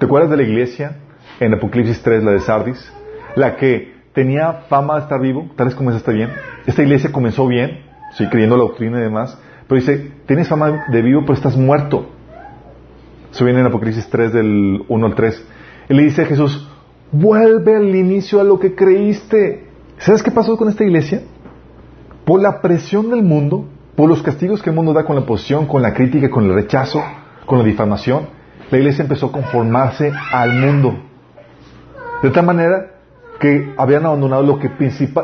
[0.00, 0.96] ¿Te acuerdas de la iglesia
[1.38, 2.92] en Apocalipsis 3, la de Sardis?
[3.36, 6.30] La que tenía fama de estar vivo, tal vez comenzaste bien.
[6.66, 7.84] Esta iglesia comenzó bien,
[8.14, 9.38] sí, creyendo la doctrina y demás,
[9.68, 12.08] pero dice, tienes fama de vivo, pero estás muerto.
[13.30, 15.46] Eso viene en Apocalipsis 3, del 1 al 3.
[15.90, 16.68] Y le dice a Jesús,
[17.12, 19.68] vuelve al inicio a lo que creíste.
[19.98, 21.22] ¿Sabes qué pasó con esta iglesia?
[22.24, 25.66] Por la presión del mundo, por los castigos que el mundo da con la oposición,
[25.66, 27.02] con la crítica, con el rechazo,
[27.44, 28.28] con la difamación,
[28.70, 30.98] la iglesia empezó a conformarse al mundo.
[32.22, 32.98] De tal manera
[33.38, 34.70] que habían abandonado lo que,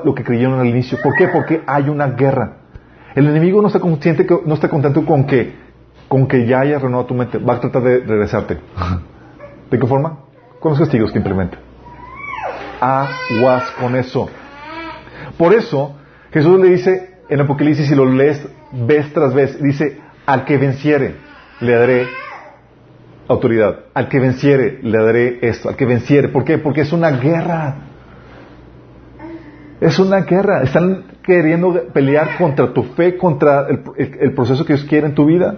[0.05, 0.99] lo que creyeron al inicio.
[1.03, 1.29] ¿Por qué?
[1.29, 2.64] Porque hay una guerra.
[3.15, 5.55] El enemigo no está consciente, que, no está contento con que,
[6.09, 7.39] con que ya haya renovado tu mente.
[7.39, 8.59] Va a tratar de regresarte.
[9.71, 10.19] ¿De qué forma?
[10.61, 11.59] Con los castigos que implementa.
[12.81, 14.29] Aguas con eso.
[15.39, 15.97] Por eso,
[16.33, 21.17] Jesús le dice en Apocalipsis, si lo lees vez tras vez, dice, al que venciere,
[21.61, 22.07] le daré
[23.29, 23.81] autoridad.
[23.95, 25.69] Al que venciere, le daré esto.
[25.69, 26.29] Al que venciere.
[26.29, 26.59] ¿Por qué?
[26.59, 27.77] Porque es una guerra.
[29.85, 30.63] Es una guerra.
[30.63, 35.57] Están queriendo pelear contra tu fe, contra el, proceso que Dios quiere en tu vida.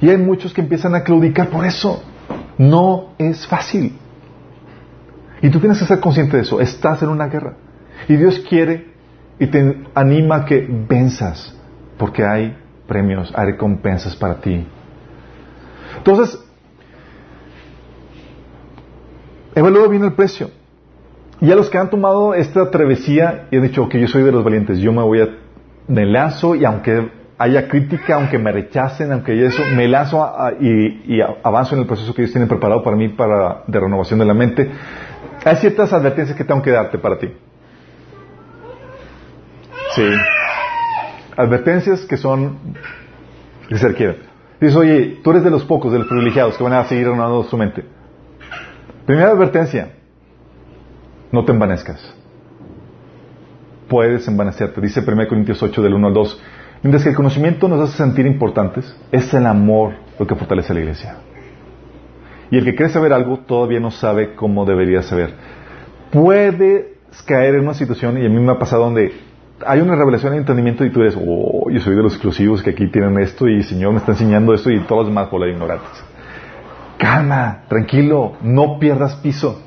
[0.00, 2.00] Y hay muchos que empiezan a claudicar por eso.
[2.58, 3.98] No es fácil.
[5.42, 6.60] Y tú tienes que ser consciente de eso.
[6.60, 7.54] Estás en una guerra.
[8.08, 8.92] Y Dios quiere
[9.40, 11.56] y te anima a que venzas,
[11.98, 12.56] porque hay
[12.86, 14.64] premios, hay recompensas para ti.
[15.96, 16.38] Entonces,
[19.56, 20.50] evalúa bien el precio.
[21.40, 24.32] Y a los que han tomado esta travesía y han dicho, que yo soy de
[24.32, 25.28] los valientes, yo me voy a,
[25.88, 30.26] me lanzo y aunque haya crítica, aunque me rechacen, aunque haya eso, me lanzo
[30.60, 34.24] y, avanzo en el proceso que ellos tienen preparado para mí para, de renovación de
[34.24, 34.70] la mente.
[35.44, 37.28] Hay ciertas advertencias que tengo que darte para ti.
[39.94, 40.08] Sí.
[41.36, 42.58] Advertencias que son
[43.68, 44.16] que se requieren.
[44.60, 47.42] Dices, oye, tú eres de los pocos, de los privilegiados que van a seguir renovando
[47.44, 47.84] su mente.
[49.04, 49.90] Primera advertencia,
[51.32, 52.14] no te envanezcas.
[53.88, 54.80] Puedes envanecerte.
[54.80, 56.42] Dice 1 Corintios 8 del 1 al 2.
[56.82, 60.74] Mientras que el conocimiento nos hace sentir importantes, es el amor lo que fortalece a
[60.74, 61.16] la iglesia.
[62.50, 65.34] Y el que cree saber algo todavía no sabe cómo debería saber.
[66.10, 66.86] Puedes
[67.26, 69.12] caer en una situación, y a mí me ha pasado donde
[69.66, 72.70] hay una revelación de entendimiento y tú eres, oh, yo soy de los exclusivos que
[72.70, 75.40] aquí tienen esto y el Señor me está enseñando esto y todos los demás por
[75.40, 76.04] la ignorantes.
[76.98, 79.62] Calma, tranquilo, no pierdas piso.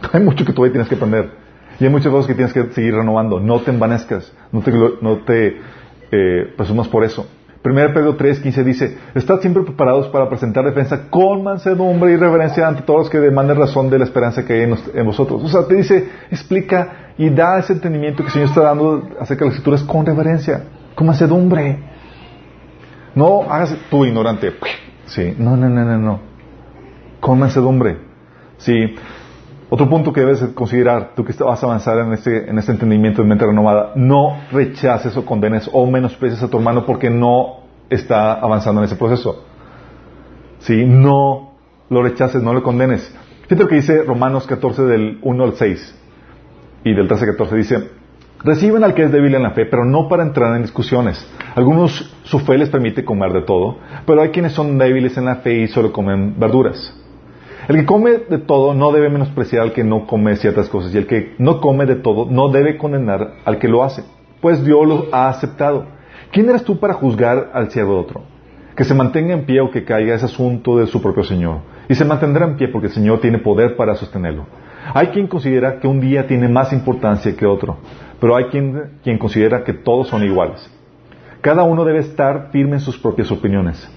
[0.12, 1.30] hay mucho que todavía tienes que aprender.
[1.78, 3.38] Y hay muchas cosas que tienes que seguir renovando.
[3.38, 5.60] No te envanezcas, no te, no te
[6.10, 7.26] eh, presumas por eso.
[7.66, 12.68] 1 Pedro 3, 15 dice, estad siempre preparados para presentar defensa con mansedumbre y reverencia
[12.68, 15.42] ante todos los que demanden razón de la esperanza que hay en, vosotros.
[15.42, 19.44] O sea, te dice, explica y da ese entendimiento que el Señor está dando acerca
[19.44, 20.62] de las escrituras con reverencia,
[20.94, 21.78] con mansedumbre.
[23.16, 24.52] No hagas tú ignorante.
[25.06, 26.20] Sí, no, no, no, no, no.
[27.18, 27.98] Con mansedumbre.
[28.58, 28.94] Sí.
[29.68, 33.22] Otro punto que debes considerar, tú que vas a avanzar en este, en este entendimiento
[33.22, 38.34] de mente renovada, no rechaces o condenes o menosprecies a tu hermano porque no está
[38.34, 39.44] avanzando en ese proceso.
[40.60, 40.84] ¿Sí?
[40.86, 41.54] No
[41.90, 43.12] lo rechaces, no lo condenes.
[43.42, 45.98] Fíjate lo que dice Romanos 14 del 1 al 6
[46.84, 47.56] y del 13 al 14.
[47.56, 47.90] Dice,
[48.44, 51.28] reciben al que es débil en la fe, pero no para entrar en discusiones.
[51.56, 55.36] Algunos su fe les permite comer de todo, pero hay quienes son débiles en la
[55.36, 56.94] fe y solo comen verduras.
[57.68, 60.98] El que come de todo no debe menospreciar al que no come ciertas cosas y
[60.98, 64.04] el que no come de todo no debe condenar al que lo hace,
[64.40, 65.86] pues Dios lo ha aceptado.
[66.30, 68.22] ¿Quién eres tú para juzgar al siervo de otro?
[68.76, 71.60] Que se mantenga en pie o que caiga es asunto de su propio Señor.
[71.88, 74.46] Y se mantendrá en pie porque el Señor tiene poder para sostenerlo.
[74.94, 77.78] Hay quien considera que un día tiene más importancia que otro,
[78.20, 80.70] pero hay quien, quien considera que todos son iguales.
[81.40, 83.90] Cada uno debe estar firme en sus propias opiniones.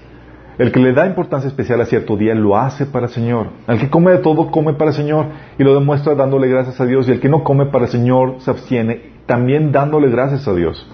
[0.60, 3.48] El que le da importancia especial a cierto día lo hace para el Señor.
[3.66, 6.86] El que come de todo come para el Señor y lo demuestra dándole gracias a
[6.86, 7.08] Dios.
[7.08, 10.86] Y el que no come para el Señor se abstiene también dándole gracias a Dios.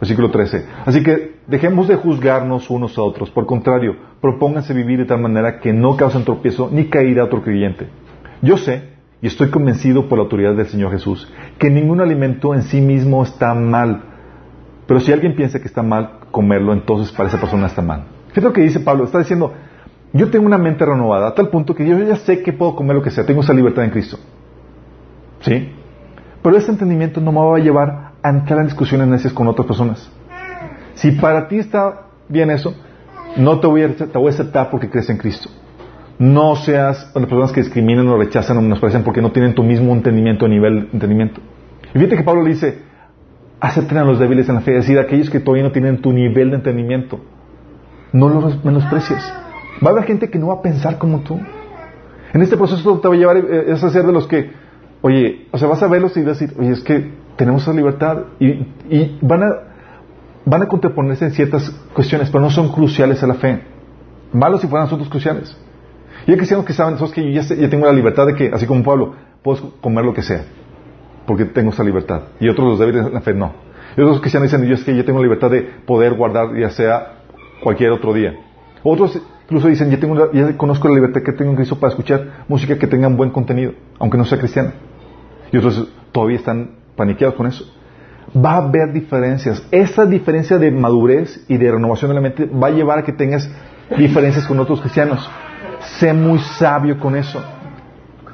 [0.00, 0.64] Versículo 13.
[0.86, 3.30] Así que dejemos de juzgarnos unos a otros.
[3.30, 7.42] Por contrario, propónganse vivir de tal manera que no causen tropiezo ni caída a otro
[7.42, 7.88] creyente.
[8.40, 8.84] Yo sé
[9.20, 13.22] y estoy convencido por la autoridad del Señor Jesús que ningún alimento en sí mismo
[13.22, 14.00] está mal.
[14.86, 18.11] Pero si alguien piensa que está mal comerlo, entonces para esa persona está mal.
[18.32, 19.04] ¿Qué es lo que dice Pablo?
[19.04, 19.52] Está diciendo,
[20.12, 22.96] yo tengo una mente renovada a tal punto que yo ya sé que puedo comer
[22.96, 24.18] lo que sea, tengo esa libertad en Cristo.
[25.40, 25.70] ¿Sí?
[26.42, 29.66] Pero ese entendimiento no me va a llevar a entrar en discusiones necias con otras
[29.66, 30.10] personas.
[30.94, 32.74] Si para ti está bien eso,
[33.36, 35.48] no te voy a, te voy a aceptar porque crees en Cristo.
[36.18, 39.92] No seas las personas que discriminan o rechazan o menosprecian porque no tienen tu mismo
[39.92, 41.40] entendimiento nivel de entendimiento.
[41.94, 42.78] Y fíjate que Pablo le dice,
[43.60, 46.12] acepten a los débiles en la fe, es decir, aquellos que todavía no tienen tu
[46.12, 47.20] nivel de entendimiento.
[48.12, 49.22] No los menosprecies.
[49.84, 51.40] Va a haber gente que no va a pensar como tú.
[52.32, 54.52] En este proceso te va a llevar eh, es a ser de los que,
[55.00, 59.18] oye, o sea, vas a verlos y decir, oye, es que tenemos esa libertad y,
[59.20, 59.52] van a
[60.44, 63.62] van a contraponerse en ciertas cuestiones, pero no son cruciales a la fe.
[64.32, 65.56] Malos si fueran asuntos cruciales.
[66.26, 68.82] Y hay cristianos que saben, que yo ya, tengo la libertad de que, así como
[68.82, 70.44] Pablo, puedo comer lo que sea,
[71.26, 72.22] porque tengo esa libertad.
[72.40, 73.52] Y otros los débiles de la fe no.
[73.96, 76.70] Y otros cristianos dicen, yo es que yo tengo la libertad de poder guardar ya
[76.70, 77.21] sea
[77.62, 78.34] cualquier otro día.
[78.82, 82.78] Otros incluso dicen, ya, tengo conozco la libertad que tengo en Cristo para escuchar música
[82.78, 84.72] que tenga buen contenido, aunque no sea cristiana.
[85.52, 87.64] Y otros todavía están paniqueados con eso.
[88.34, 89.62] Va a haber diferencias.
[89.70, 93.12] Esa diferencia de madurez y de renovación de la mente va a llevar a que
[93.12, 93.48] tengas
[93.98, 95.28] diferencias con otros cristianos.
[95.98, 97.42] Sé muy sabio con eso.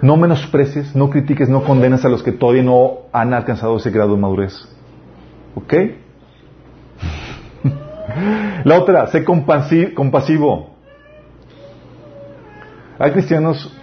[0.00, 4.14] No menosprecies, no critiques, no condenas a los que todavía no han alcanzado ese grado
[4.14, 4.54] de madurez.
[5.56, 5.74] ¿Ok?
[8.64, 10.70] La otra, sé compasivo.
[12.98, 13.76] Hay cristianos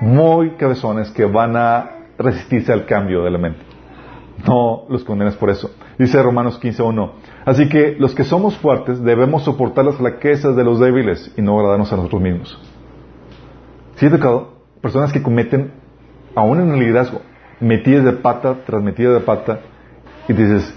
[0.00, 3.60] muy cabezones que van a resistirse al cambio de la mente.
[4.46, 5.70] No los condenes por eso.
[5.98, 7.10] Dice Romanos 15.1.
[7.44, 11.58] Así que los que somos fuertes debemos soportar las flaquezas de los débiles y no
[11.58, 12.58] agradarnos a nosotros mismos.
[13.96, 15.72] Si he tocado personas que cometen,
[16.34, 17.20] aún en el liderazgo,
[17.60, 19.60] metidas de pata tras metidas de pata,
[20.26, 20.74] y dices,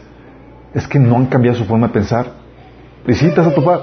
[0.73, 2.42] es que no han cambiado su forma de pensar.
[3.05, 3.81] Necesitas a topar.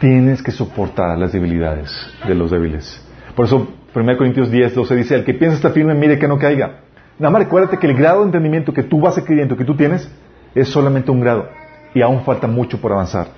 [0.00, 1.90] Tienes que soportar las debilidades
[2.26, 3.00] de los débiles.
[3.34, 6.38] Por eso, 1 Corintios 10, 12 dice, el que piensa está firme, mire que no
[6.38, 6.80] caiga.
[7.18, 10.10] Nada más recuérdate que el grado de entendimiento que tú vas adquiriendo, que tú tienes,
[10.54, 11.48] es solamente un grado.
[11.94, 13.28] y aún falta mucho por avanzar.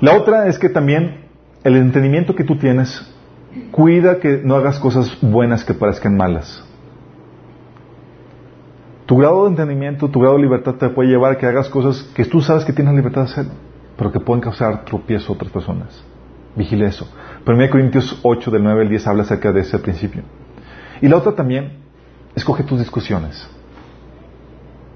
[0.00, 1.24] La otra es que también
[1.64, 3.02] el entendimiento que tú tienes,
[3.72, 6.63] cuida que no hagas cosas buenas que parezcan malas.
[9.06, 12.02] Tu grado de entendimiento, tu grado de libertad te puede llevar a que hagas cosas
[12.14, 13.46] que tú sabes que tienes libertad de hacer,
[13.98, 16.02] pero que pueden causar tropiezo a otras personas.
[16.56, 17.06] Vigile eso.
[17.46, 20.22] 1 Corintios 8, del 9 al 10, habla acerca de ese principio.
[21.02, 21.80] Y la otra también,
[22.34, 23.46] escoge tus discusiones.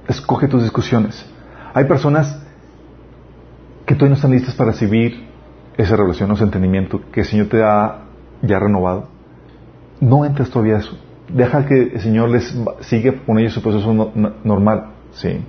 [0.07, 1.27] Escoge tus discusiones.
[1.75, 2.43] Hay personas
[3.85, 5.29] que todavía no están listas para recibir
[5.77, 8.05] esa revelación, ese entendimiento que el Señor te ha
[8.41, 9.09] ya renovado.
[10.01, 10.97] No entres todavía a eso.
[11.29, 14.13] Deja que el Señor les sigue con ellos su proceso
[14.45, 14.93] normal.
[15.13, 15.41] Sí.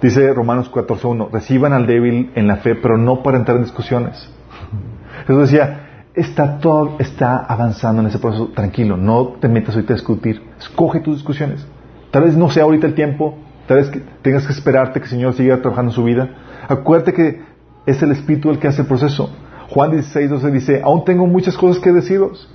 [0.00, 4.30] Dice Romanos 14.1, reciban al débil en la fe, pero no para entrar en discusiones.
[5.26, 9.96] Jesús decía, está todo, está avanzando en ese proceso, tranquilo, no te metas ahorita a
[9.96, 11.66] discutir, escoge tus discusiones.
[12.10, 13.90] Tal vez no sea ahorita el tiempo, tal vez
[14.22, 16.28] tengas que esperarte que el Señor siga trabajando en su vida.
[16.68, 17.42] Acuérdate que
[17.86, 19.30] es el Espíritu el que hace el proceso.
[19.70, 22.48] Juan 16, 12 dice, aún tengo muchas cosas que deciros,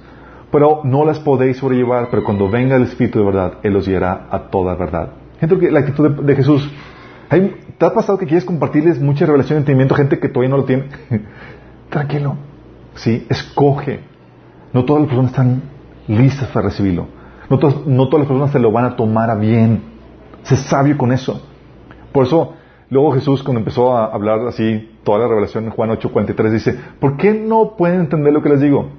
[0.51, 4.27] pero no las podéis sobrellevar, pero cuando venga el Espíritu de verdad, Él os guiará
[4.31, 5.09] a toda verdad.
[5.39, 6.69] Gente que la actitud de, Jesús,
[7.29, 10.57] ¿te ha pasado que quieres compartirles mucha revelación y entendimiento a gente que todavía no
[10.57, 10.85] lo tiene?
[11.89, 12.35] Tranquilo,
[12.95, 13.25] ¿sí?
[13.29, 14.01] Escoge.
[14.73, 15.61] No todas las personas están
[16.07, 17.07] listas para recibirlo.
[17.49, 19.81] No, no todas las personas se lo van a tomar a bien.
[20.43, 21.41] Sé sabio con eso.
[22.11, 22.53] Por eso,
[22.89, 27.17] luego Jesús, cuando empezó a hablar así, toda la revelación en Juan 8:43, dice, ¿por
[27.17, 28.89] qué no pueden entender lo que les digo?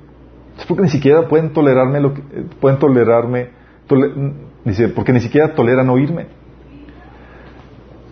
[0.58, 3.50] Es porque ni siquiera pueden tolerarme lo que, eh, pueden tolerarme,
[4.94, 6.26] porque ni siquiera toleran oírme.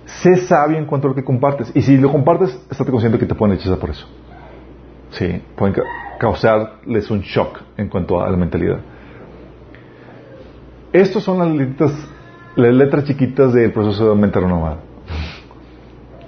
[0.07, 1.71] Sé sabio en cuanto a lo que compartes.
[1.75, 4.07] Y si lo compartes, estate consciente que te pueden echar por eso.
[5.11, 5.77] Sí, pueden
[6.19, 8.81] causarles un shock en cuanto a la mentalidad.
[10.93, 11.93] Estas son las letras,
[12.57, 14.79] las letras chiquitas del proceso de mente renovada.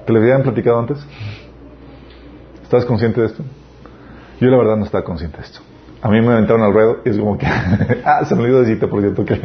[0.07, 0.99] ¿Te lo habían platicado antes?
[2.63, 3.43] ¿Estás consciente de esto?
[4.41, 5.61] Yo la verdad no estaba consciente de esto.
[6.03, 7.47] A mí me aventaron al ruedo y es como que,
[8.05, 9.39] ah, se me olvidó decirte, por cierto, que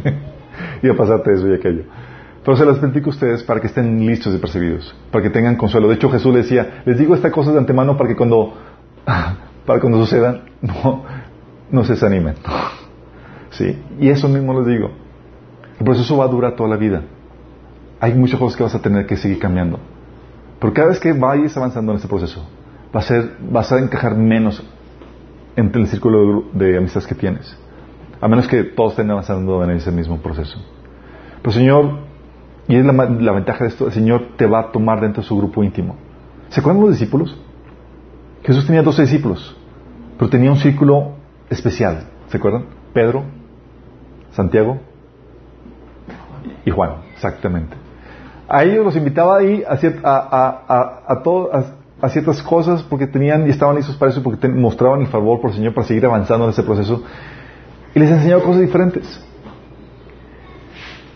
[0.84, 1.84] iba a pasarte eso y aquello.
[2.44, 5.56] Pero se las platico a ustedes para que estén listos y percibidos, para que tengan
[5.56, 5.88] consuelo.
[5.88, 8.54] De hecho, Jesús les decía, les digo esta cosa de antemano para que cuando,
[9.66, 11.04] para cuando sucedan, no,
[11.72, 12.36] no se desanimen.
[13.50, 13.82] ¿Sí?
[14.00, 14.92] Y eso mismo les digo.
[15.80, 17.02] El proceso va a durar toda la vida.
[18.00, 19.80] Hay muchas cosas que vas a tener que seguir cambiando.
[20.60, 22.48] Pero cada vez que vayas avanzando en este proceso,
[22.96, 24.64] va a ser, vas a encajar menos
[25.56, 27.58] entre el círculo de, amistades que tienes.
[28.22, 30.58] A menos que todos estén avanzando en ese mismo proceso.
[31.42, 32.00] Pero Señor,
[32.68, 35.38] y es la, ventaja de esto, el Señor te va a tomar dentro de su
[35.38, 35.96] grupo íntimo.
[36.50, 37.38] ¿Se acuerdan los discípulos?
[38.44, 39.56] Jesús tenía 12 discípulos,
[40.18, 41.14] pero tenía un círculo
[41.50, 42.08] especial.
[42.28, 42.66] ¿Se acuerdan?
[42.94, 43.24] Pedro,
[44.32, 44.80] Santiago
[46.66, 47.76] y Juan, exactamente.
[48.48, 51.50] A ellos los invitaba ahí a, a, a, todos,
[52.10, 55.58] ciertas cosas porque tenían y estaban listos para eso, porque mostraban el favor por el
[55.58, 57.04] Señor para seguir avanzando en ese proceso.
[57.94, 59.24] Y les enseñaba cosas diferentes.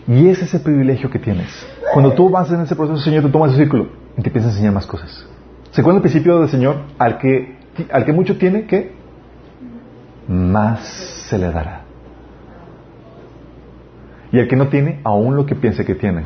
[0.06, 1.48] Y ese es el privilegio que tienes.
[1.92, 4.50] Cuando tú avanzas en ese proceso, Señor te toma ese círculo y te empieza a
[4.50, 5.26] enseñar más cosas.
[5.70, 6.76] ¿Se acuerdan el principio del Señor?
[6.98, 7.58] Al que,
[7.92, 8.92] al que mucho tiene, ¿qué?
[10.26, 10.80] Más
[11.28, 11.82] se le dará.
[14.32, 16.24] Y al que no tiene, aún lo que piense que tiene,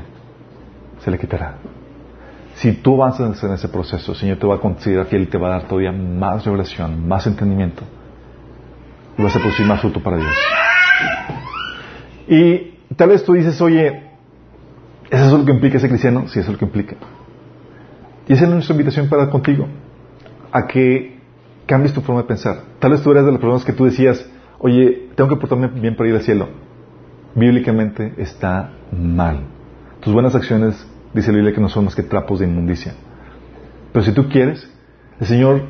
[1.00, 1.56] se le quitará.
[2.54, 5.38] Si tú avanzas en ese proceso, el Señor te va a considerar fiel y te
[5.38, 7.82] va a dar todavía más revelación, más entendimiento.
[9.18, 10.32] Y vas a producir más fruto para Dios.
[12.28, 14.02] Y tal vez tú dices, oye,
[15.10, 16.28] ¿eso es lo que implica ese cristiano?
[16.28, 16.96] Sí, eso es lo que implica.
[18.28, 19.66] Y esa es nuestra invitación para contigo,
[20.52, 21.18] a que
[21.66, 22.62] cambies tu forma de pensar.
[22.78, 24.24] Tal vez tú eres de las personas que tú decías,
[24.58, 26.48] oye, tengo que portarme bien para ir al cielo.
[27.34, 29.40] Bíblicamente está mal.
[30.00, 32.92] Tus buenas acciones Dice la Biblia que no son más que trapos de inmundicia.
[33.92, 34.68] Pero si tú quieres,
[35.20, 35.62] el Señor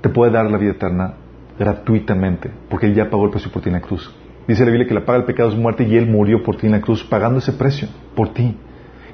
[0.00, 1.14] te puede dar la vida eterna
[1.58, 4.12] gratuitamente, porque Él ya pagó el precio por ti en la cruz.
[4.48, 6.66] Dice la Biblia que la paga del pecado es muerte y Él murió por ti
[6.66, 8.56] en la cruz, pagando ese precio por ti.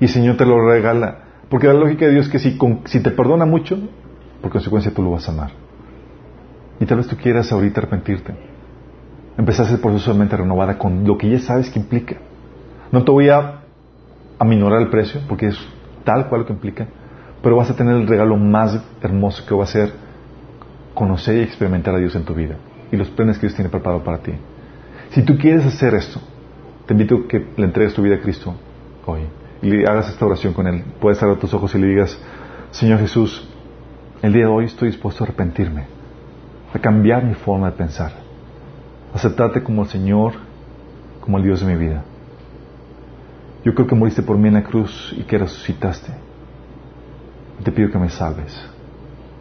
[0.01, 1.24] Y el Señor te lo regala.
[1.51, 3.78] Porque la lógica de Dios es que si, si te perdona mucho,
[4.40, 5.51] por consecuencia tú lo vas a amar.
[6.80, 8.34] Y tal vez tú quieras ahorita arrepentirte.
[9.36, 12.16] Empezar ese proceso de mente renovada con lo que ya sabes que implica.
[12.92, 13.64] No te voy a
[14.45, 15.59] aminorar el precio, porque es
[16.05, 16.86] tal cual lo que implica,
[17.42, 19.92] pero vas a tener el regalo más hermoso que va a ser
[20.95, 22.57] conocer y experimentar a Dios en tu vida
[22.90, 24.32] y los planes que Dios tiene preparado para ti.
[25.11, 26.20] Si tú quieres hacer esto,
[26.86, 28.55] te invito a que le entregues tu vida a Cristo
[29.07, 29.22] hoy
[29.62, 30.84] y le hagas esta oración con Él.
[31.01, 32.18] Puedes cerrar tus ojos y le digas,
[32.70, 33.49] Señor Jesús,
[34.22, 35.86] el día de hoy estoy dispuesto a arrepentirme,
[36.72, 38.12] a cambiar mi forma de pensar,
[39.12, 40.34] a aceptarte como el Señor,
[41.20, 42.05] como el Dios de mi vida.
[43.65, 46.12] Yo creo que moriste por mí en la cruz y que resucitaste.
[47.62, 48.55] Te pido que me salves,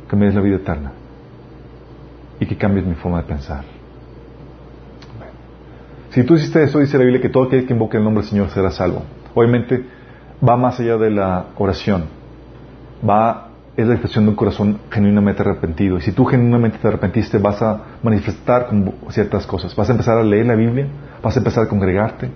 [0.10, 0.94] que me des la vida eterna
[2.40, 3.66] y que cambies mi forma de pensar.
[6.12, 8.30] Si tú hiciste eso, dice la Biblia que todo aquel que invoque el nombre del
[8.30, 9.02] Señor será salvo.
[9.34, 9.84] Obviamente
[10.48, 12.06] va más allá de la oración.
[13.08, 15.98] Va, es la expresión de un corazón genuinamente arrepentido.
[15.98, 18.70] Y si tú genuinamente te arrepentiste, vas a manifestar
[19.10, 19.76] ciertas cosas.
[19.76, 20.88] Vas a empezar a leer la Biblia,
[21.22, 22.30] vas a empezar a congregarte,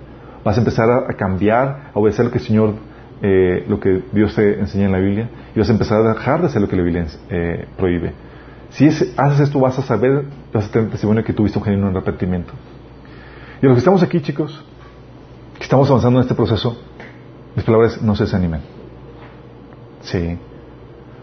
[0.44, 2.74] vas a empezar a, cambiar, a obedecer lo que el Señor,
[3.22, 6.40] eh, lo que Dios te enseña en la Biblia, y vas a empezar a dejar
[6.40, 8.12] de hacer lo que la Biblia eh, prohíbe.
[8.70, 12.52] Si haces esto, vas a saber, vas a tener testimonio que tuviste un genuino arrepentimiento.
[13.62, 14.64] Y los que estamos aquí, chicos,
[15.56, 16.78] que estamos avanzando en este proceso,
[17.56, 18.60] mis palabras no se desanimen.
[20.02, 20.38] Sí.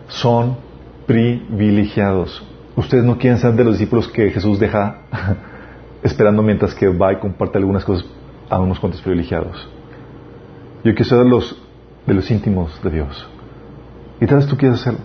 [0.08, 0.58] Son
[1.06, 2.46] privilegiados.
[2.76, 5.02] Ustedes no quieren ser de los discípulos que Jesús deja
[6.04, 8.06] esperando mientras que va y comparte algunas cosas
[8.50, 9.68] a unos cuantos privilegiados.
[10.84, 11.62] Yo quiero ser de los,
[12.06, 13.28] de los íntimos de Dios.
[14.22, 15.00] Y tal vez tú quieres hacerlo.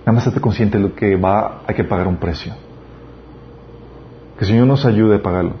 [0.00, 2.54] Nada más estate consciente de lo que va, hay que pagar un precio.
[4.38, 5.54] Que el Señor nos ayude a pagarlo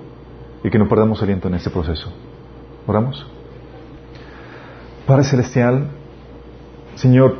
[0.62, 2.12] y que no perdamos aliento en este proceso.
[2.86, 3.26] ¿Oramos?
[5.06, 5.88] Padre Celestial,
[6.94, 7.36] Señor,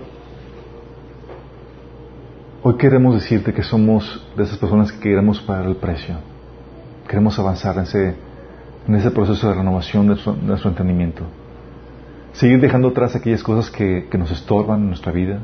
[2.63, 6.17] hoy queremos decirte que somos de esas personas que queremos pagar el precio.
[7.09, 8.17] Queremos avanzar en ese,
[8.87, 11.25] en ese proceso de renovación de nuestro, entendimiento.
[12.33, 15.41] Seguir dejando atrás aquellas cosas que, que nos estorban en nuestra vida,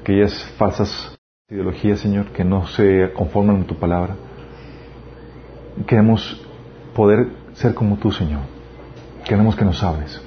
[0.00, 1.16] aquellas falsas
[1.50, 4.16] ideologías, Señor, que no se conforman en tu palabra.
[5.86, 6.40] Queremos
[6.94, 8.42] poder ser como tú, Señor.
[9.24, 10.20] Queremos que nos hables.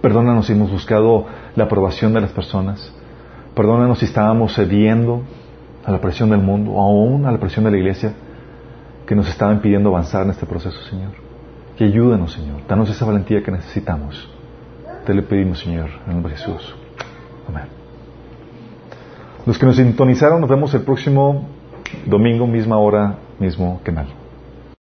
[0.00, 2.92] Perdónanos si hemos buscado la aprobación de las personas.
[3.54, 5.22] Perdónanos si estábamos cediendo
[5.84, 8.14] a la presión del mundo aún a la presión de la iglesia
[9.06, 11.29] que nos estaba impidiendo avanzar en este proceso, Señor.
[11.80, 12.60] Y ayúdanos, Señor.
[12.68, 14.28] Danos esa valentía que necesitamos.
[15.06, 16.74] Te le pedimos, Señor, en el nombre de Jesús.
[17.48, 17.64] Amén.
[19.46, 21.48] Los que nos sintonizaron, nos vemos el próximo
[22.04, 24.08] domingo, misma hora, mismo canal.